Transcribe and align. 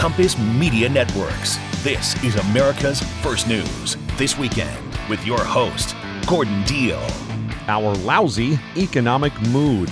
Compass 0.00 0.38
Media 0.38 0.88
Networks. 0.88 1.58
This 1.84 2.24
is 2.24 2.34
America's 2.36 3.02
First 3.20 3.46
News. 3.46 3.98
This 4.16 4.38
weekend 4.38 4.74
with 5.10 5.26
your 5.26 5.44
host, 5.44 5.94
Gordon 6.26 6.62
Deal. 6.64 7.06
Our 7.68 7.94
lousy 7.96 8.58
economic 8.78 9.38
mood. 9.48 9.90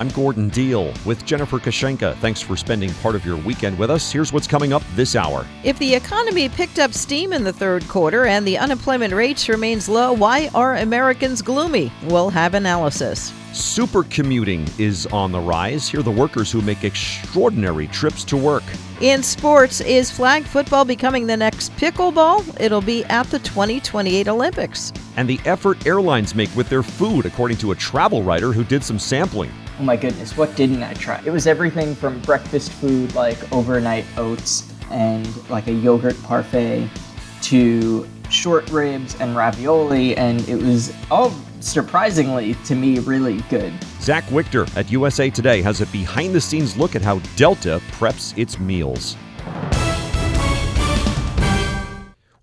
I'm 0.00 0.10
Gordon 0.10 0.48
Deal 0.48 0.94
with 1.04 1.24
Jennifer 1.24 1.58
Kushinka. 1.58 2.14
Thanks 2.18 2.40
for 2.40 2.56
spending 2.56 2.94
part 2.94 3.16
of 3.16 3.26
your 3.26 3.36
weekend 3.36 3.76
with 3.76 3.90
us. 3.90 4.12
Here's 4.12 4.32
what's 4.32 4.46
coming 4.46 4.72
up 4.72 4.82
this 4.94 5.16
hour. 5.16 5.44
If 5.64 5.76
the 5.80 5.92
economy 5.92 6.48
picked 6.48 6.78
up 6.78 6.92
steam 6.92 7.32
in 7.32 7.42
the 7.42 7.52
third 7.52 7.86
quarter 7.88 8.26
and 8.26 8.46
the 8.46 8.58
unemployment 8.58 9.12
rate 9.12 9.48
remains 9.48 9.88
low, 9.88 10.12
why 10.12 10.50
are 10.54 10.76
Americans 10.76 11.42
gloomy? 11.42 11.90
We'll 12.04 12.30
have 12.30 12.54
analysis. 12.54 13.32
Super 13.52 14.04
commuting 14.04 14.68
is 14.78 15.06
on 15.06 15.32
the 15.32 15.40
rise. 15.40 15.88
Here 15.88 15.98
are 15.98 16.04
the 16.04 16.12
workers 16.12 16.52
who 16.52 16.60
make 16.60 16.84
extraordinary 16.84 17.88
trips 17.88 18.22
to 18.24 18.36
work. 18.36 18.62
In 19.00 19.20
sports, 19.24 19.80
is 19.80 20.12
flag 20.12 20.44
football 20.44 20.84
becoming 20.84 21.26
the 21.26 21.36
next 21.36 21.72
pickleball? 21.72 22.44
It'll 22.60 22.80
be 22.80 23.04
at 23.06 23.26
the 23.30 23.40
2028 23.40 24.28
Olympics. 24.28 24.92
And 25.16 25.28
the 25.28 25.40
effort 25.44 25.84
airlines 25.88 26.36
make 26.36 26.54
with 26.54 26.68
their 26.68 26.84
food, 26.84 27.26
according 27.26 27.56
to 27.58 27.72
a 27.72 27.74
travel 27.74 28.22
writer 28.22 28.52
who 28.52 28.62
did 28.62 28.84
some 28.84 29.00
sampling. 29.00 29.50
Oh 29.80 29.84
my 29.84 29.96
goodness, 29.96 30.36
what 30.36 30.56
didn't 30.56 30.82
I 30.82 30.92
try? 30.94 31.22
It 31.24 31.30
was 31.30 31.46
everything 31.46 31.94
from 31.94 32.20
breakfast 32.22 32.72
food 32.72 33.14
like 33.14 33.52
overnight 33.52 34.04
oats 34.16 34.72
and 34.90 35.48
like 35.48 35.68
a 35.68 35.72
yogurt 35.72 36.20
parfait 36.24 36.90
to 37.42 38.08
short 38.28 38.68
ribs 38.70 39.14
and 39.20 39.36
ravioli, 39.36 40.16
and 40.16 40.46
it 40.48 40.60
was 40.60 40.92
all 41.12 41.32
surprisingly 41.60 42.54
to 42.66 42.74
me 42.74 42.98
really 42.98 43.40
good. 43.48 43.72
Zach 44.00 44.24
Wichter 44.24 44.66
at 44.76 44.90
USA 44.90 45.30
Today 45.30 45.62
has 45.62 45.80
a 45.80 45.86
behind 45.86 46.34
the 46.34 46.40
scenes 46.40 46.76
look 46.76 46.96
at 46.96 47.02
how 47.02 47.20
Delta 47.36 47.80
preps 47.92 48.36
its 48.36 48.58
meals. 48.58 49.16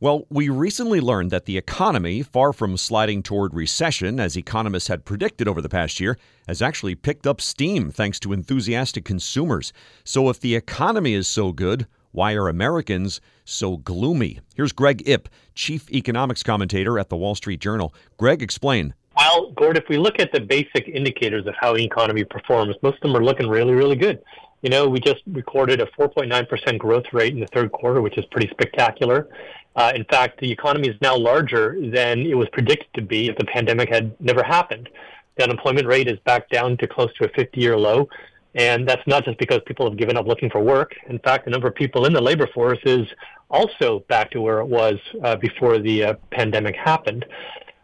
Well, 0.02 0.26
we 0.30 0.50
recently 0.50 1.00
learned 1.00 1.32
that 1.32 1.46
the 1.46 1.58
economy, 1.58 2.22
far 2.22 2.52
from 2.52 2.76
sliding 2.76 3.24
toward 3.24 3.54
recession 3.54 4.20
as 4.20 4.36
economists 4.36 4.90
had 4.90 5.06
predicted 5.06 5.48
over 5.48 5.62
the 5.62 5.70
past 5.70 6.02
year, 6.02 6.18
has 6.50 6.62
actually 6.62 6.96
picked 6.96 7.26
up 7.26 7.40
steam 7.40 7.92
thanks 7.92 8.20
to 8.20 8.34
enthusiastic 8.34 9.06
consumers. 9.06 9.72
So, 10.04 10.30
if 10.30 10.42
the 10.42 10.54
economy 10.54 11.14
is 11.14 11.30
so 11.30 11.54
good, 11.54 11.88
why 12.12 12.34
are 12.34 12.50
Americans 12.50 13.22
so 13.46 13.78
gloomy? 13.78 14.42
Here's 14.54 14.74
Greg 14.74 15.08
Ip, 15.08 15.30
chief 15.54 15.90
economics 15.90 16.44
commentator 16.44 17.00
at 17.00 17.08
the 17.08 17.16
Wall 17.16 17.36
Street 17.36 17.62
Journal. 17.62 17.94
Greg, 18.18 18.42
explain. 18.42 18.94
Well, 19.16 19.52
Gord, 19.52 19.78
if 19.78 19.88
we 19.88 19.98
look 19.98 20.20
at 20.20 20.34
the 20.34 20.42
basic 20.42 20.90
indicators 20.90 21.48
of 21.48 21.56
how 21.58 21.74
the 21.74 21.86
economy 21.86 22.26
performs, 22.26 22.76
most 22.82 22.96
of 22.96 23.02
them 23.02 23.16
are 23.16 23.24
looking 23.24 23.48
really, 23.48 23.74
really 23.74 23.96
good. 23.96 24.22
You 24.62 24.70
know, 24.70 24.90
we 24.90 25.00
just 25.00 25.22
recorded 25.28 25.80
a 25.80 25.86
4.9% 25.98 26.78
growth 26.80 27.06
rate 27.14 27.34
in 27.34 27.40
the 27.40 27.48
third 27.48 27.72
quarter, 27.72 28.02
which 28.02 28.18
is 28.18 28.26
pretty 28.26 28.50
spectacular. 28.50 29.30
Uh, 29.76 29.92
in 29.94 30.06
fact, 30.06 30.40
the 30.40 30.52
economy 30.52 30.88
is 30.88 30.96
now 31.02 31.16
larger 31.16 31.78
than 31.92 32.20
it 32.22 32.36
was 32.36 32.48
predicted 32.54 32.88
to 32.94 33.02
be 33.02 33.28
if 33.28 33.38
the 33.38 33.46
pandemic 33.46 33.90
had 33.90 34.16
never 34.22 34.42
happened. 34.44 34.90
The 35.38 35.44
unemployment 35.44 35.88
rate 35.88 36.08
is 36.08 36.18
back 36.20 36.50
down 36.50 36.78
to 36.78 36.88
close 36.88 37.14
to 37.20 37.26
a 37.26 37.30
50 37.30 37.60
year 37.60 37.78
low. 37.78 38.08
And 38.56 38.88
that's 38.88 39.06
not 39.06 39.26
just 39.26 39.38
because 39.38 39.60
people 39.66 39.88
have 39.90 39.98
given 39.98 40.16
up 40.16 40.26
looking 40.26 40.50
for 40.50 40.62
work. 40.62 40.96
In 41.08 41.20
fact, 41.20 41.44
the 41.44 41.52
number 41.52 41.68
of 41.68 41.76
people 41.76 42.06
in 42.06 42.14
the 42.14 42.22
labor 42.22 42.48
force 42.54 42.80
is 42.86 43.06
also 43.50 44.00
back 44.08 44.32
to 44.32 44.42
where 44.42 44.60
it 44.60 44.66
was 44.66 44.96
uh, 45.24 45.36
before 45.36 45.78
the 45.78 46.04
uh, 46.04 46.14
pandemic 46.32 46.76
happened. 46.78 47.26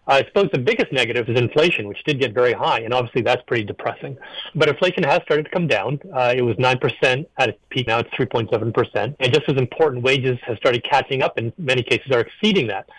I 0.08 0.24
suppose 0.26 0.50
the 0.52 0.60
biggest 0.60 0.92
negative 0.92 1.30
is 1.30 1.38
inflation, 1.38 1.88
which 1.88 2.04
did 2.04 2.20
get 2.20 2.34
very 2.34 2.54
high, 2.54 2.80
and 2.80 2.94
obviously 2.94 3.22
that's 3.22 3.42
pretty 3.44 3.64
depressing. 3.64 4.18
But 4.56 4.68
inflation 4.68 5.04
has 5.04 5.22
started 5.24 5.44
to 5.44 5.52
come 5.52 5.68
down. 5.68 6.00
Uh, 6.14 6.34
it 6.36 6.42
was 6.42 6.56
9% 6.56 7.26
at 7.38 7.50
its 7.50 7.60
peak, 7.70 7.88
now 7.88 8.00
it's 8.00 8.10
3.7%. 8.10 9.16
And 9.20 9.34
just 9.34 9.48
as 9.48 9.58
important, 9.58 10.04
wages 10.04 10.40
have 10.44 10.58
started 10.58 10.84
catching 10.84 11.22
up, 11.22 11.38
in 11.38 11.54
many 11.58 11.84
cases 11.84 12.12
are 12.12 12.22
exceeding 12.22 12.68
that. 12.68 12.90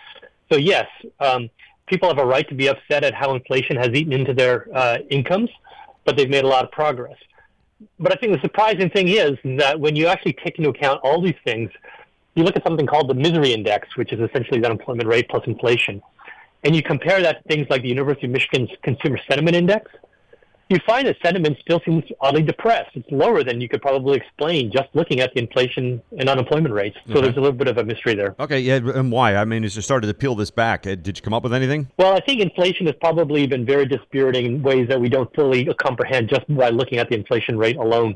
So, 0.51 0.57
yes, 0.57 0.87
um, 1.19 1.49
people 1.87 2.07
have 2.07 2.19
a 2.19 2.25
right 2.25 2.47
to 2.47 2.55
be 2.55 2.67
upset 2.67 3.03
at 3.03 3.13
how 3.13 3.35
inflation 3.35 3.75
has 3.75 3.89
eaten 3.89 4.13
into 4.13 4.33
their 4.33 4.67
uh, 4.73 4.99
incomes, 5.09 5.49
but 6.05 6.15
they've 6.15 6.29
made 6.29 6.45
a 6.45 6.47
lot 6.47 6.63
of 6.63 6.71
progress. 6.71 7.17
But 7.99 8.13
I 8.13 8.15
think 8.15 8.33
the 8.33 8.41
surprising 8.41 8.89
thing 8.89 9.09
is 9.09 9.37
that 9.57 9.77
when 9.77 9.97
you 9.97 10.07
actually 10.07 10.33
take 10.33 10.57
into 10.57 10.69
account 10.69 11.01
all 11.03 11.21
these 11.21 11.35
things, 11.43 11.69
you 12.35 12.43
look 12.43 12.55
at 12.55 12.63
something 12.63 12.87
called 12.87 13.09
the 13.09 13.13
misery 13.13 13.53
index, 13.53 13.97
which 13.97 14.13
is 14.13 14.21
essentially 14.21 14.61
the 14.61 14.65
unemployment 14.65 15.07
rate 15.07 15.27
plus 15.29 15.45
inflation 15.45 16.01
and 16.63 16.75
you 16.75 16.81
compare 16.81 17.21
that 17.21 17.43
to 17.43 17.55
things 17.55 17.67
like 17.69 17.81
the 17.81 17.89
University 17.89 18.27
of 18.27 18.31
Michigan's 18.31 18.69
Consumer 18.83 19.19
Sentiment 19.27 19.55
Index, 19.55 19.91
you 20.69 20.79
find 20.87 21.07
that 21.07 21.17
sentiment 21.21 21.57
still 21.61 21.81
seems 21.85 22.03
oddly 22.19 22.41
depressed. 22.41 22.91
It's 22.95 23.09
lower 23.11 23.43
than 23.43 23.61
you 23.61 23.69
could 23.69 23.81
probably 23.81 24.17
explain 24.17 24.71
just 24.71 24.89
looking 24.93 25.19
at 25.19 25.33
the 25.33 25.41
inflation 25.41 26.01
and 26.17 26.29
unemployment 26.29 26.73
rates. 26.73 26.97
So 27.07 27.13
okay. 27.13 27.21
there's 27.21 27.37
a 27.37 27.41
little 27.41 27.57
bit 27.57 27.67
of 27.67 27.77
a 27.77 27.83
mystery 27.83 28.15
there. 28.15 28.35
Okay, 28.39 28.59
yeah, 28.59 28.75
and 28.75 29.11
why? 29.11 29.35
I 29.35 29.45
mean, 29.45 29.63
as 29.63 29.75
you 29.75 29.81
started 29.81 30.07
to 30.07 30.13
peel 30.13 30.35
this 30.35 30.51
back, 30.51 30.87
uh, 30.87 30.95
did 30.95 31.17
you 31.17 31.21
come 31.21 31.33
up 31.33 31.43
with 31.43 31.53
anything? 31.53 31.89
Well, 31.97 32.15
I 32.15 32.21
think 32.21 32.41
inflation 32.41 32.85
has 32.87 32.95
probably 32.99 33.45
been 33.45 33.65
very 33.65 33.85
dispiriting 33.85 34.45
in 34.45 34.63
ways 34.63 34.87
that 34.87 34.99
we 34.99 35.09
don't 35.09 35.33
fully 35.35 35.65
comprehend 35.75 36.29
just 36.29 36.43
by 36.55 36.69
looking 36.69 36.97
at 36.97 37.09
the 37.09 37.15
inflation 37.15 37.57
rate 37.57 37.75
alone. 37.75 38.15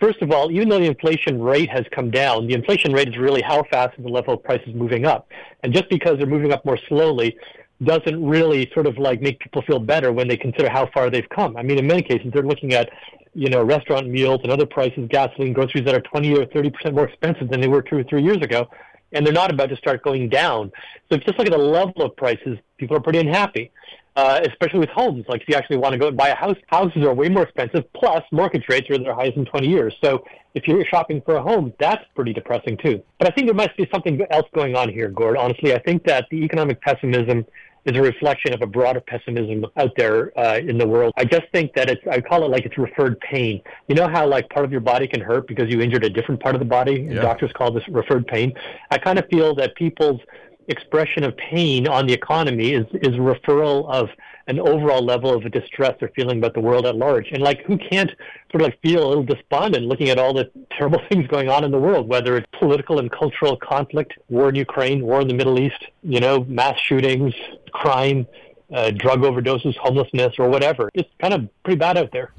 First 0.00 0.20
of 0.20 0.32
all, 0.32 0.50
even 0.50 0.68
though 0.68 0.80
the 0.80 0.86
inflation 0.86 1.40
rate 1.40 1.70
has 1.70 1.84
come 1.92 2.10
down, 2.10 2.48
the 2.48 2.54
inflation 2.54 2.92
rate 2.92 3.08
is 3.08 3.16
really 3.16 3.42
how 3.42 3.62
fast 3.70 3.96
is 3.98 4.04
the 4.04 4.10
level 4.10 4.34
of 4.34 4.42
prices 4.42 4.74
moving 4.74 5.06
up. 5.06 5.28
And 5.62 5.72
just 5.72 5.88
because 5.88 6.18
they're 6.18 6.26
moving 6.26 6.52
up 6.52 6.64
more 6.64 6.78
slowly 6.88 7.36
doesn't 7.84 8.24
really 8.24 8.70
sort 8.72 8.86
of 8.86 8.98
like 8.98 9.20
make 9.20 9.38
people 9.40 9.62
feel 9.62 9.78
better 9.78 10.12
when 10.12 10.28
they 10.28 10.36
consider 10.36 10.68
how 10.68 10.86
far 10.92 11.10
they've 11.10 11.28
come. 11.28 11.56
I 11.56 11.62
mean, 11.62 11.78
in 11.78 11.86
many 11.86 12.02
cases, 12.02 12.30
they're 12.32 12.42
looking 12.42 12.74
at, 12.74 12.90
you 13.34 13.48
know, 13.48 13.62
restaurant 13.62 14.08
meals 14.08 14.40
and 14.42 14.52
other 14.52 14.66
prices, 14.66 15.08
gasoline, 15.08 15.52
groceries 15.52 15.84
that 15.84 15.94
are 15.94 16.00
20 16.00 16.38
or 16.38 16.46
30 16.46 16.70
percent 16.70 16.94
more 16.94 17.06
expensive 17.08 17.48
than 17.48 17.60
they 17.60 17.68
were 17.68 17.82
two 17.82 17.98
or 17.98 18.04
three 18.04 18.22
years 18.22 18.38
ago, 18.38 18.68
and 19.12 19.26
they're 19.26 19.32
not 19.32 19.52
about 19.52 19.70
to 19.70 19.76
start 19.76 20.02
going 20.02 20.28
down. 20.28 20.70
So 21.08 21.16
if 21.16 21.20
you 21.20 21.26
just 21.26 21.38
look 21.38 21.46
at 21.46 21.52
the 21.52 21.58
level 21.58 22.02
of 22.02 22.16
prices, 22.16 22.58
people 22.78 22.96
are 22.96 23.00
pretty 23.00 23.18
unhappy. 23.18 23.70
Uh, 24.14 24.42
especially 24.44 24.78
with 24.78 24.90
homes. 24.90 25.24
Like 25.26 25.40
if 25.40 25.48
you 25.48 25.54
actually 25.54 25.78
want 25.78 25.94
to 25.94 25.98
go 25.98 26.08
and 26.08 26.16
buy 26.18 26.28
a 26.28 26.34
house, 26.34 26.58
houses 26.66 27.02
are 27.02 27.14
way 27.14 27.30
more 27.30 27.44
expensive. 27.44 27.90
Plus, 27.94 28.22
mortgage 28.30 28.68
rates 28.68 28.90
are 28.90 28.98
their 28.98 29.14
highest 29.14 29.38
in 29.38 29.46
20 29.46 29.66
years. 29.66 29.94
So 30.04 30.26
if 30.52 30.68
you're 30.68 30.84
shopping 30.84 31.22
for 31.22 31.36
a 31.36 31.42
home, 31.42 31.72
that's 31.80 32.04
pretty 32.14 32.34
depressing 32.34 32.76
too. 32.76 33.02
But 33.18 33.28
I 33.28 33.30
think 33.30 33.46
there 33.46 33.54
must 33.54 33.74
be 33.74 33.88
something 33.90 34.20
else 34.30 34.46
going 34.54 34.76
on 34.76 34.90
here, 34.90 35.08
Gord. 35.08 35.38
Honestly, 35.38 35.74
I 35.74 35.78
think 35.78 36.04
that 36.04 36.26
the 36.30 36.44
economic 36.44 36.82
pessimism 36.82 37.46
is 37.84 37.96
a 37.96 38.02
reflection 38.02 38.54
of 38.54 38.62
a 38.62 38.66
broader 38.66 39.00
pessimism 39.00 39.66
out 39.76 39.90
there 39.96 40.38
uh, 40.38 40.58
in 40.58 40.78
the 40.78 40.86
world. 40.86 41.12
I 41.16 41.24
just 41.24 41.44
think 41.52 41.74
that 41.74 41.90
it's, 41.90 42.06
I 42.06 42.20
call 42.20 42.44
it 42.44 42.48
like 42.48 42.64
it's 42.64 42.78
referred 42.78 43.18
pain. 43.20 43.60
You 43.88 43.94
know 43.94 44.08
how 44.08 44.26
like 44.26 44.48
part 44.50 44.64
of 44.64 44.70
your 44.70 44.80
body 44.80 45.08
can 45.08 45.20
hurt 45.20 45.48
because 45.48 45.68
you 45.68 45.80
injured 45.80 46.04
a 46.04 46.10
different 46.10 46.40
part 46.40 46.54
of 46.54 46.60
the 46.60 46.64
body? 46.66 47.06
And 47.06 47.16
doctors 47.16 47.52
call 47.52 47.72
this 47.72 47.86
referred 47.88 48.26
pain. 48.26 48.52
I 48.90 48.98
kind 48.98 49.18
of 49.18 49.26
feel 49.28 49.54
that 49.56 49.74
people's 49.74 50.20
expression 50.68 51.24
of 51.24 51.36
pain 51.36 51.88
on 51.88 52.06
the 52.06 52.12
economy 52.12 52.72
is, 52.72 52.86
is 52.94 53.14
a 53.14 53.18
referral 53.18 53.88
of 53.90 54.08
an 54.48 54.58
overall 54.58 55.02
level 55.02 55.32
of 55.32 55.50
distress 55.52 55.94
they're 56.00 56.10
feeling 56.16 56.38
about 56.38 56.54
the 56.54 56.60
world 56.60 56.84
at 56.86 56.96
large. 56.96 57.30
And 57.30 57.42
like, 57.42 57.64
who 57.64 57.78
can't 57.78 58.10
sort 58.50 58.62
of 58.62 58.62
like 58.62 58.80
feel 58.82 59.06
a 59.06 59.08
little 59.08 59.24
despondent 59.24 59.86
looking 59.86 60.08
at 60.08 60.18
all 60.18 60.34
the 60.34 60.50
terrible 60.76 61.00
things 61.08 61.26
going 61.28 61.48
on 61.48 61.64
in 61.64 61.70
the 61.70 61.78
world, 61.78 62.08
whether 62.08 62.36
it's 62.36 62.46
political 62.58 62.98
and 62.98 63.10
cultural 63.10 63.56
conflict, 63.56 64.14
war 64.28 64.48
in 64.48 64.54
Ukraine, 64.54 65.04
war 65.04 65.20
in 65.20 65.28
the 65.28 65.34
Middle 65.34 65.58
East, 65.58 65.86
you 66.02 66.20
know, 66.20 66.44
mass 66.44 66.78
shootings, 66.80 67.34
crime, 67.72 68.26
uh, 68.72 68.90
drug 68.90 69.20
overdoses, 69.20 69.76
homelessness, 69.76 70.34
or 70.38 70.48
whatever. 70.48 70.90
It's 70.94 71.08
kind 71.20 71.34
of 71.34 71.48
pretty 71.62 71.78
bad 71.78 71.98
out 71.98 72.10
there. 72.12 72.32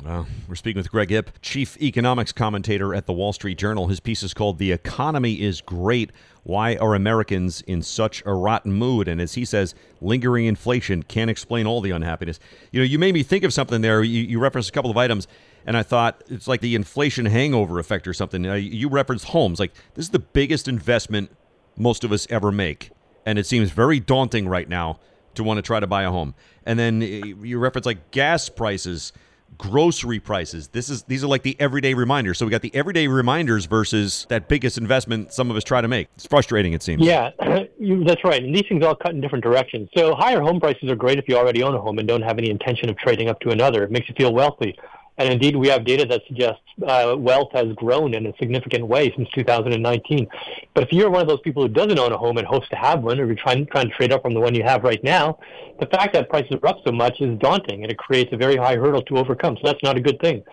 We're 0.48 0.56
speaking 0.56 0.80
with 0.80 0.90
Greg 0.90 1.12
Ip, 1.12 1.42
chief 1.42 1.80
economics 1.82 2.32
commentator 2.32 2.94
at 2.94 3.06
the 3.06 3.14
Wall 3.14 3.34
Street 3.34 3.58
Journal. 3.58 3.88
His 3.88 4.00
piece 4.00 4.24
is 4.24 4.34
called 4.34 4.58
The 4.58 4.72
Economy 4.72 5.42
is 5.42 5.62
Great. 5.62 6.12
Why 6.44 6.76
are 6.76 6.94
Americans 6.94 7.62
in 7.62 7.82
such 7.82 8.22
a 8.26 8.34
rotten 8.34 8.74
mood? 8.74 9.08
And 9.08 9.22
as 9.22 9.36
he 9.36 9.46
says, 9.46 9.74
lingering 10.02 10.46
inflation 10.46 11.04
can't 11.04 11.30
explain 11.30 11.66
all 11.66 11.80
the 11.80 11.92
unhappiness. 11.92 12.40
You 12.72 12.82
know, 12.82 12.86
you 12.86 13.00
made 13.00 13.14
me 13.14 13.24
think 13.24 13.44
of 13.46 13.54
something 13.54 13.82
there. 13.82 14.04
You, 14.04 14.24
you 14.24 14.40
referenced 14.40 14.70
a 14.70 14.74
couple 14.74 14.92
of 14.92 14.98
items, 14.98 15.28
and 15.66 15.78
I 15.78 15.84
thought 15.84 16.22
it's 16.28 16.48
like 16.48 16.60
the 16.60 16.76
inflation 16.76 17.26
hangover 17.26 17.80
effect 17.80 18.08
or 18.08 18.14
something. 18.14 18.46
Uh, 18.46 18.56
you 18.56 18.90
referenced 18.90 19.26
homes. 19.26 19.60
Like, 19.60 19.74
this 19.94 20.06
is 20.06 20.12
the 20.12 20.20
biggest 20.20 20.68
investment 20.68 21.32
most 21.78 22.04
of 22.04 22.12
us 22.12 22.28
ever 22.30 22.52
make. 22.52 22.92
And 23.26 23.40
it 23.40 23.46
seems 23.46 23.72
very 23.72 24.02
daunting 24.02 24.48
right 24.48 24.68
now 24.68 25.00
to 25.36 25.44
want 25.44 25.58
to 25.60 25.62
try 25.62 25.80
to 25.80 25.88
buy 25.88 26.04
a 26.04 26.12
home. 26.12 26.36
And 26.66 26.78
then 26.78 27.02
uh, 27.02 27.06
you 27.44 27.58
reference 27.58 27.86
like 27.86 28.12
gas 28.12 28.50
prices 28.50 29.14
grocery 29.58 30.20
prices. 30.20 30.70
This 30.70 30.90
is 30.90 31.04
these 31.04 31.24
are 31.24 31.28
like 31.28 31.44
the 31.44 31.56
everyday 31.60 31.94
reminders. 31.94 32.38
So 32.38 32.46
we 32.46 32.52
got 32.52 32.62
the 32.62 32.74
everyday 32.76 33.08
reminders 33.08 33.66
versus 33.66 34.26
that 34.30 34.48
biggest 34.48 34.78
investment 34.78 35.34
some 35.34 35.50
of 35.50 35.58
us 35.58 35.64
try 35.64 35.82
to 35.82 35.88
make. 35.88 36.08
It's 36.16 36.26
frustrating, 36.26 36.74
it 36.74 36.84
seems. 36.84 37.04
Yeah, 37.04 37.32
that's 37.40 38.24
right. 38.24 38.44
And 38.44 38.56
these 38.56 38.66
things 38.68 38.84
all 38.84 38.96
cut 38.96 39.12
in 39.12 39.22
different 39.22 39.44
directions. 39.44 39.90
So 39.96 40.16
higher 40.16 40.42
home 40.42 40.60
prices 40.60 40.90
are 40.90 40.96
great 40.96 41.20
if 41.20 41.26
you 41.28 41.38
already 41.38 41.64
own 41.64 41.76
a 41.76 41.82
home 41.82 42.00
and 42.00 42.08
don't 42.08 42.22
have 42.22 42.38
any 42.38 42.50
intention 42.50 42.90
of 42.90 42.98
trading 42.98 43.30
up 43.30 43.40
to 43.42 43.50
another. 43.50 43.84
It 43.84 43.92
makes 43.92 44.10
you 44.10 44.16
feel 44.16 44.34
wealthy. 44.34 44.76
And 45.18 45.32
indeed, 45.32 45.56
we 45.56 45.68
have 45.68 45.86
data 45.86 46.06
that 46.06 46.24
suggests 46.28 46.62
uh, 46.86 47.16
wealth 47.18 47.50
has 47.54 47.68
grown 47.76 48.16
in 48.16 48.26
a 48.26 48.34
significant 48.38 48.88
way 48.88 49.14
since 49.16 49.30
2019. 49.30 50.28
But 50.74 50.84
if 50.84 50.92
you're 50.92 51.10
one 51.10 51.22
of 51.22 51.28
those 51.28 51.42
people 51.42 51.62
who 51.62 51.70
doesn't 51.70 52.00
own 52.00 52.12
a 52.12 52.18
home 52.18 52.38
and 52.38 52.48
hopes 52.48 52.68
to 52.70 52.76
have 52.76 53.04
one, 53.04 53.20
or 53.20 53.28
you're 53.28 53.36
trying, 53.36 53.66
trying 53.68 53.90
to 53.90 53.96
trade 53.96 54.12
up 54.12 54.24
from 54.24 54.34
the 54.34 54.40
one 54.40 54.56
you 54.56 54.64
have 54.64 54.84
right 54.84 55.04
now, 55.04 55.38
the 55.80 55.86
fact 55.86 56.14
that 56.14 56.30
prices 56.30 56.58
are 56.64 56.68
up 56.68 56.78
so 56.86 56.92
much 56.92 57.22
is 57.22 57.38
daunting, 57.38 57.84
and 57.84 57.92
it 57.92 57.98
creates 57.98 58.34
a 58.34 58.38
very 58.38 58.56
high 58.56 58.76
hurdle 58.76 59.04
to 59.04 59.18
overcome. 59.18 59.56
So 59.58 59.62
that's 59.66 59.84
not 59.84 59.98
a 59.98 60.02
good 60.02 60.20
thing. 60.20 60.44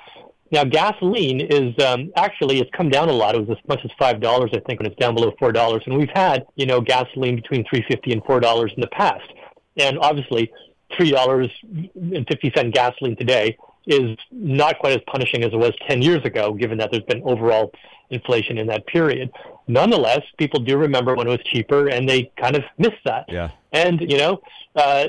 Now, 0.53 0.65
gasoline 0.65 1.41
is 1.41 1.79
um, 1.83 2.13
actually 2.17 2.59
it's 2.59 2.71
come 2.77 2.91
down 2.91 3.09
a 3.09 3.13
lot. 3.13 3.37
It 3.37 3.47
was 3.47 3.57
as 3.57 3.69
much 3.69 3.81
as 3.85 3.91
five 3.99 4.21
dollars, 4.21 4.51
I 4.53 4.61
think, 4.61 4.81
when 4.81 4.87
it's 4.87 4.97
down 4.97 5.15
below 5.15 5.33
four 5.39 5.53
dollars. 5.53 5.85
And 5.87 5.97
we've 5.97 6.11
had 6.13 6.45
you 6.57 6.67
know 6.67 6.81
gasoline 6.81 7.37
between 7.37 7.65
three 7.71 7.85
fifty 7.89 8.13
and 8.13 8.23
four 8.25 8.41
dollars 8.41 8.73
in 8.75 8.81
the 8.81 8.89
past. 8.89 9.31
And 9.77 9.99
obviously, 10.01 10.53
three 10.97 11.13
dollars 11.13 11.49
and 11.95 12.27
fifty 12.29 12.53
cent 12.55 12.75
gasoline 12.75 13.17
today 13.17 13.57
is 13.87 14.17
not 14.31 14.79
quite 14.79 14.93
as 14.93 15.01
punishing 15.07 15.43
as 15.45 15.53
it 15.53 15.57
was 15.57 15.73
ten 15.89 16.03
years 16.03 16.25
ago, 16.25 16.53
given 16.53 16.79
that 16.79 16.91
there's 16.91 17.05
been 17.05 17.23
overall 17.25 17.73
inflation 18.11 18.59
in 18.59 18.67
that 18.67 18.87
period. 18.87 19.31
Nonetheless, 19.69 20.23
people 20.37 20.61
do 20.61 20.77
remember 20.77 21.15
when 21.15 21.27
it 21.27 21.31
was 21.31 21.41
cheaper, 21.45 21.89
and 21.89 22.09
they 22.09 22.31
kind 22.37 22.57
of 22.57 22.63
miss 22.79 22.95
that. 23.05 23.27
Yeah. 23.29 23.51
And 23.73 24.01
you 24.01 24.19
know, 24.19 24.41
uh, 24.75 25.07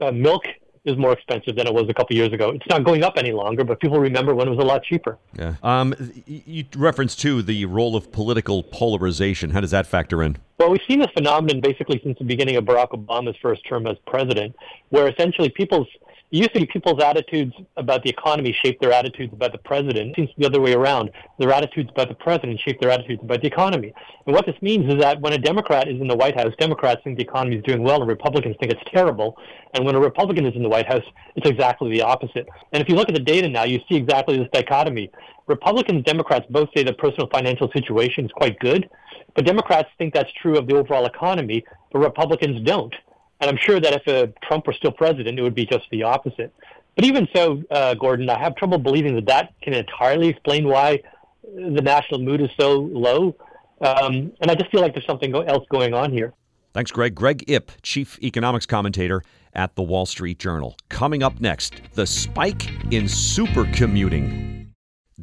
uh, 0.00 0.12
milk 0.12 0.44
is 0.84 0.96
more 0.96 1.12
expensive 1.12 1.54
than 1.54 1.66
it 1.66 1.72
was 1.72 1.88
a 1.88 1.94
couple 1.94 2.16
years 2.16 2.32
ago. 2.32 2.50
It's 2.50 2.66
not 2.68 2.82
going 2.84 3.04
up 3.04 3.14
any 3.16 3.30
longer, 3.30 3.62
but 3.62 3.80
people 3.80 4.00
remember 4.00 4.34
when 4.34 4.48
it 4.48 4.50
was 4.50 4.58
a 4.58 4.66
lot 4.66 4.82
cheaper. 4.82 5.16
Yeah. 5.38 5.54
Um, 5.62 5.94
you 6.26 6.64
referenced 6.76 7.20
to 7.20 7.40
the 7.40 7.64
role 7.66 7.94
of 7.94 8.10
political 8.10 8.64
polarization. 8.64 9.50
How 9.50 9.60
does 9.60 9.70
that 9.70 9.86
factor 9.86 10.22
in? 10.22 10.38
Well, 10.58 10.70
we've 10.70 10.80
seen 10.88 10.98
this 10.98 11.10
phenomenon 11.14 11.60
basically 11.60 12.00
since 12.02 12.18
the 12.18 12.24
beginning 12.24 12.56
of 12.56 12.64
Barack 12.64 12.90
Obama's 12.90 13.36
first 13.40 13.66
term 13.68 13.86
as 13.86 13.96
president, 14.06 14.56
where 14.88 15.08
essentially 15.08 15.50
people's 15.50 15.86
to 16.32 16.60
be 16.60 16.66
people's 16.66 17.02
attitudes 17.02 17.52
about 17.76 18.02
the 18.02 18.10
economy 18.10 18.56
shape 18.64 18.80
their 18.80 18.92
attitudes 18.92 19.32
about 19.32 19.52
the 19.52 19.58
president. 19.58 20.10
It 20.10 20.16
seems 20.16 20.30
the 20.38 20.46
other 20.46 20.60
way 20.60 20.72
around. 20.72 21.10
Their 21.38 21.52
attitudes 21.52 21.90
about 21.90 22.08
the 22.08 22.14
president 22.14 22.58
shape 22.60 22.80
their 22.80 22.90
attitudes 22.90 23.22
about 23.22 23.42
the 23.42 23.48
economy. 23.48 23.92
And 24.26 24.34
what 24.34 24.46
this 24.46 24.56
means 24.62 24.90
is 24.90 24.98
that 25.00 25.20
when 25.20 25.34
a 25.34 25.38
Democrat 25.38 25.88
is 25.88 26.00
in 26.00 26.08
the 26.08 26.16
White 26.16 26.38
House, 26.38 26.52
Democrats 26.58 27.02
think 27.04 27.18
the 27.18 27.24
economy 27.24 27.56
is 27.56 27.64
doing 27.64 27.82
well 27.82 28.00
and 28.00 28.08
Republicans 28.08 28.56
think 28.58 28.72
it's 28.72 28.90
terrible. 28.90 29.36
And 29.74 29.84
when 29.84 29.94
a 29.94 30.00
Republican 30.00 30.46
is 30.46 30.56
in 30.56 30.62
the 30.62 30.68
White 30.68 30.86
House, 30.86 31.04
it's 31.36 31.48
exactly 31.48 31.90
the 31.90 32.02
opposite. 32.02 32.46
And 32.72 32.82
if 32.82 32.88
you 32.88 32.94
look 32.94 33.08
at 33.08 33.14
the 33.14 33.20
data 33.20 33.48
now, 33.48 33.64
you 33.64 33.80
see 33.88 33.96
exactly 33.96 34.38
this 34.38 34.48
dichotomy. 34.52 35.10
Republicans, 35.48 36.04
Democrats 36.04 36.46
both 36.48 36.70
say 36.74 36.82
the 36.82 36.94
personal 36.94 37.28
financial 37.28 37.70
situation 37.72 38.24
is 38.24 38.32
quite 38.32 38.58
good, 38.60 38.88
but 39.34 39.44
Democrats 39.44 39.90
think 39.98 40.14
that's 40.14 40.32
true 40.40 40.56
of 40.56 40.66
the 40.66 40.76
overall 40.76 41.04
economy, 41.04 41.64
but 41.92 41.98
Republicans 41.98 42.64
don't. 42.64 42.94
And 43.42 43.50
I'm 43.50 43.56
sure 43.56 43.80
that 43.80 43.92
if 43.92 44.06
uh, 44.06 44.30
Trump 44.44 44.68
were 44.68 44.72
still 44.72 44.92
president, 44.92 45.36
it 45.36 45.42
would 45.42 45.54
be 45.54 45.66
just 45.66 45.84
the 45.90 46.04
opposite. 46.04 46.54
But 46.94 47.04
even 47.04 47.26
so, 47.34 47.60
uh, 47.72 47.94
Gordon, 47.94 48.30
I 48.30 48.38
have 48.38 48.54
trouble 48.54 48.78
believing 48.78 49.16
that 49.16 49.26
that 49.26 49.52
can 49.60 49.74
entirely 49.74 50.28
explain 50.28 50.68
why 50.68 51.02
the 51.42 51.82
national 51.82 52.20
mood 52.20 52.40
is 52.40 52.50
so 52.58 52.88
low. 52.92 53.34
Um, 53.80 54.32
and 54.40 54.48
I 54.48 54.54
just 54.54 54.70
feel 54.70 54.80
like 54.80 54.94
there's 54.94 55.06
something 55.06 55.34
else 55.34 55.66
going 55.70 55.92
on 55.92 56.12
here. 56.12 56.32
Thanks, 56.72 56.92
Greg. 56.92 57.16
Greg 57.16 57.44
Ip, 57.48 57.72
chief 57.82 58.16
economics 58.22 58.64
commentator 58.64 59.24
at 59.54 59.74
the 59.74 59.82
Wall 59.82 60.06
Street 60.06 60.38
Journal. 60.38 60.76
Coming 60.88 61.24
up 61.24 61.40
next, 61.40 61.82
the 61.94 62.06
spike 62.06 62.70
in 62.92 63.08
super 63.08 63.64
commuting. 63.72 64.61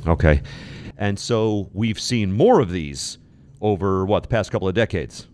Okay. 0.09 0.43
And 0.99 1.21
so 1.21 1.71
we've 1.73 2.01
seen 2.01 2.33
more 2.33 2.59
of 2.59 2.73
these 2.73 3.19
over 3.61 4.05
what, 4.05 4.25
the 4.25 4.29
past 4.29 4.51
couple 4.51 4.67
of 4.67 4.75
decades? 4.75 5.29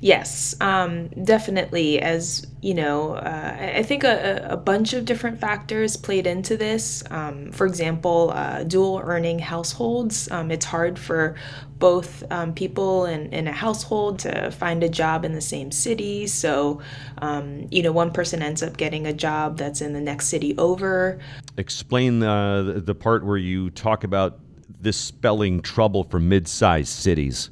Yes, 0.00 0.54
um, 0.60 1.08
definitely. 1.24 2.00
As 2.00 2.46
you 2.62 2.74
know, 2.74 3.14
uh, 3.14 3.56
I 3.76 3.82
think 3.82 4.04
a, 4.04 4.46
a, 4.50 4.56
bunch 4.56 4.92
of 4.92 5.04
different 5.04 5.38
factors 5.38 5.96
played 5.96 6.26
into 6.26 6.56
this. 6.56 7.02
Um, 7.10 7.52
for 7.52 7.66
example, 7.66 8.32
uh, 8.34 8.64
dual 8.64 9.00
earning 9.04 9.38
households. 9.38 10.30
Um, 10.30 10.50
it's 10.50 10.64
hard 10.64 10.98
for 10.98 11.36
both 11.78 12.24
um, 12.32 12.54
people 12.54 13.04
in, 13.04 13.32
in 13.32 13.46
a 13.46 13.52
household 13.52 14.18
to 14.20 14.50
find 14.50 14.82
a 14.82 14.88
job 14.88 15.24
in 15.24 15.32
the 15.32 15.40
same 15.40 15.70
city. 15.70 16.26
So, 16.26 16.80
um, 17.18 17.68
you 17.70 17.82
know, 17.82 17.92
one 17.92 18.10
person 18.12 18.42
ends 18.42 18.62
up 18.62 18.76
getting 18.76 19.06
a 19.06 19.12
job 19.12 19.58
that's 19.58 19.80
in 19.80 19.92
the 19.92 20.00
next 20.00 20.26
city 20.26 20.56
over. 20.58 21.20
Explain 21.58 22.22
uh, 22.22 22.80
the 22.84 22.94
part 22.94 23.24
where 23.24 23.36
you 23.36 23.70
talk 23.70 24.04
about 24.04 24.40
this 24.80 24.96
spelling 24.96 25.60
trouble 25.60 26.04
for 26.04 26.18
mid 26.18 26.48
sized 26.48 26.88
cities. 26.88 27.50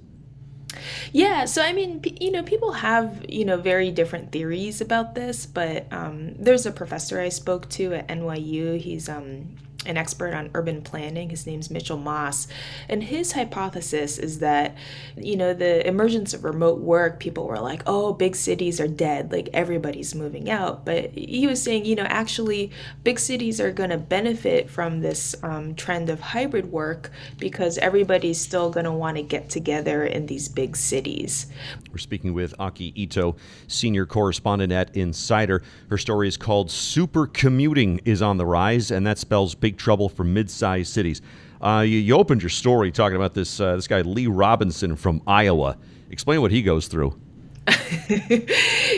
Yeah, 1.12 1.44
so 1.44 1.62
I 1.62 1.72
mean, 1.72 2.02
you 2.20 2.30
know, 2.30 2.42
people 2.42 2.72
have, 2.72 3.24
you 3.28 3.44
know, 3.44 3.56
very 3.56 3.90
different 3.90 4.32
theories 4.32 4.80
about 4.80 5.14
this, 5.14 5.46
but 5.46 5.86
um, 5.92 6.34
there's 6.36 6.66
a 6.66 6.72
professor 6.72 7.20
I 7.20 7.28
spoke 7.28 7.68
to 7.70 7.94
at 7.94 8.08
NYU. 8.08 8.78
He's 8.78 9.08
um, 9.08 9.56
an 9.86 9.96
expert 9.96 10.34
on 10.34 10.50
urban 10.54 10.82
planning. 10.82 11.30
His 11.30 11.46
name's 11.46 11.70
Mitchell 11.70 11.98
Moss. 11.98 12.46
And 12.88 13.02
his 13.02 13.32
hypothesis 13.32 14.18
is 14.18 14.38
that, 14.40 14.76
you 15.16 15.36
know, 15.36 15.54
the 15.54 15.86
emergence 15.86 16.34
of 16.34 16.44
remote 16.44 16.80
work, 16.80 17.20
people 17.20 17.46
were 17.46 17.60
like, 17.60 17.82
oh, 17.86 18.12
big 18.12 18.36
cities 18.36 18.80
are 18.80 18.88
dead, 18.88 19.32
like 19.32 19.48
everybody's 19.52 20.14
moving 20.14 20.50
out. 20.50 20.84
But 20.84 21.10
he 21.10 21.46
was 21.46 21.62
saying, 21.62 21.84
you 21.84 21.94
know, 21.94 22.04
actually, 22.04 22.70
big 23.02 23.18
cities 23.18 23.60
are 23.60 23.72
going 23.72 23.90
to 23.90 23.98
benefit 23.98 24.70
from 24.70 25.00
this 25.00 25.34
um, 25.42 25.74
trend 25.74 26.10
of 26.10 26.20
hybrid 26.20 26.70
work 26.70 27.10
because 27.38 27.78
everybody's 27.78 28.40
still 28.40 28.70
going 28.70 28.84
to 28.84 28.92
want 28.92 29.16
to 29.16 29.22
get 29.22 29.50
together 29.50 30.04
in 30.04 30.26
these 30.26 30.48
big 30.48 30.76
cities. 30.76 31.46
We're 31.90 31.98
speaking 31.98 32.34
with 32.34 32.54
Aki 32.58 32.92
Ito, 32.96 33.36
senior 33.66 34.06
correspondent 34.06 34.72
at 34.72 34.96
Insider. 34.96 35.62
Her 35.88 35.98
story 35.98 36.28
is 36.28 36.36
called 36.36 36.70
Super 36.70 37.26
Commuting 37.26 38.00
is 38.04 38.22
on 38.22 38.36
the 38.36 38.46
Rise, 38.46 38.90
and 38.90 39.06
that 39.06 39.18
spells 39.18 39.54
big 39.54 39.73
trouble 39.74 40.08
for 40.08 40.24
mid-sized 40.24 40.92
cities. 40.92 41.22
Uh, 41.60 41.80
you, 41.80 41.98
you, 41.98 42.14
opened 42.14 42.42
your 42.42 42.50
story 42.50 42.92
talking 42.92 43.16
about 43.16 43.34
this 43.34 43.58
uh, 43.60 43.76
this 43.76 43.86
guy 43.86 44.02
Lee 44.02 44.26
Robinson 44.26 44.96
from 44.96 45.22
Iowa. 45.26 45.78
Explain 46.10 46.40
what 46.42 46.50
he 46.50 46.62
goes 46.62 46.88
through. 46.88 47.18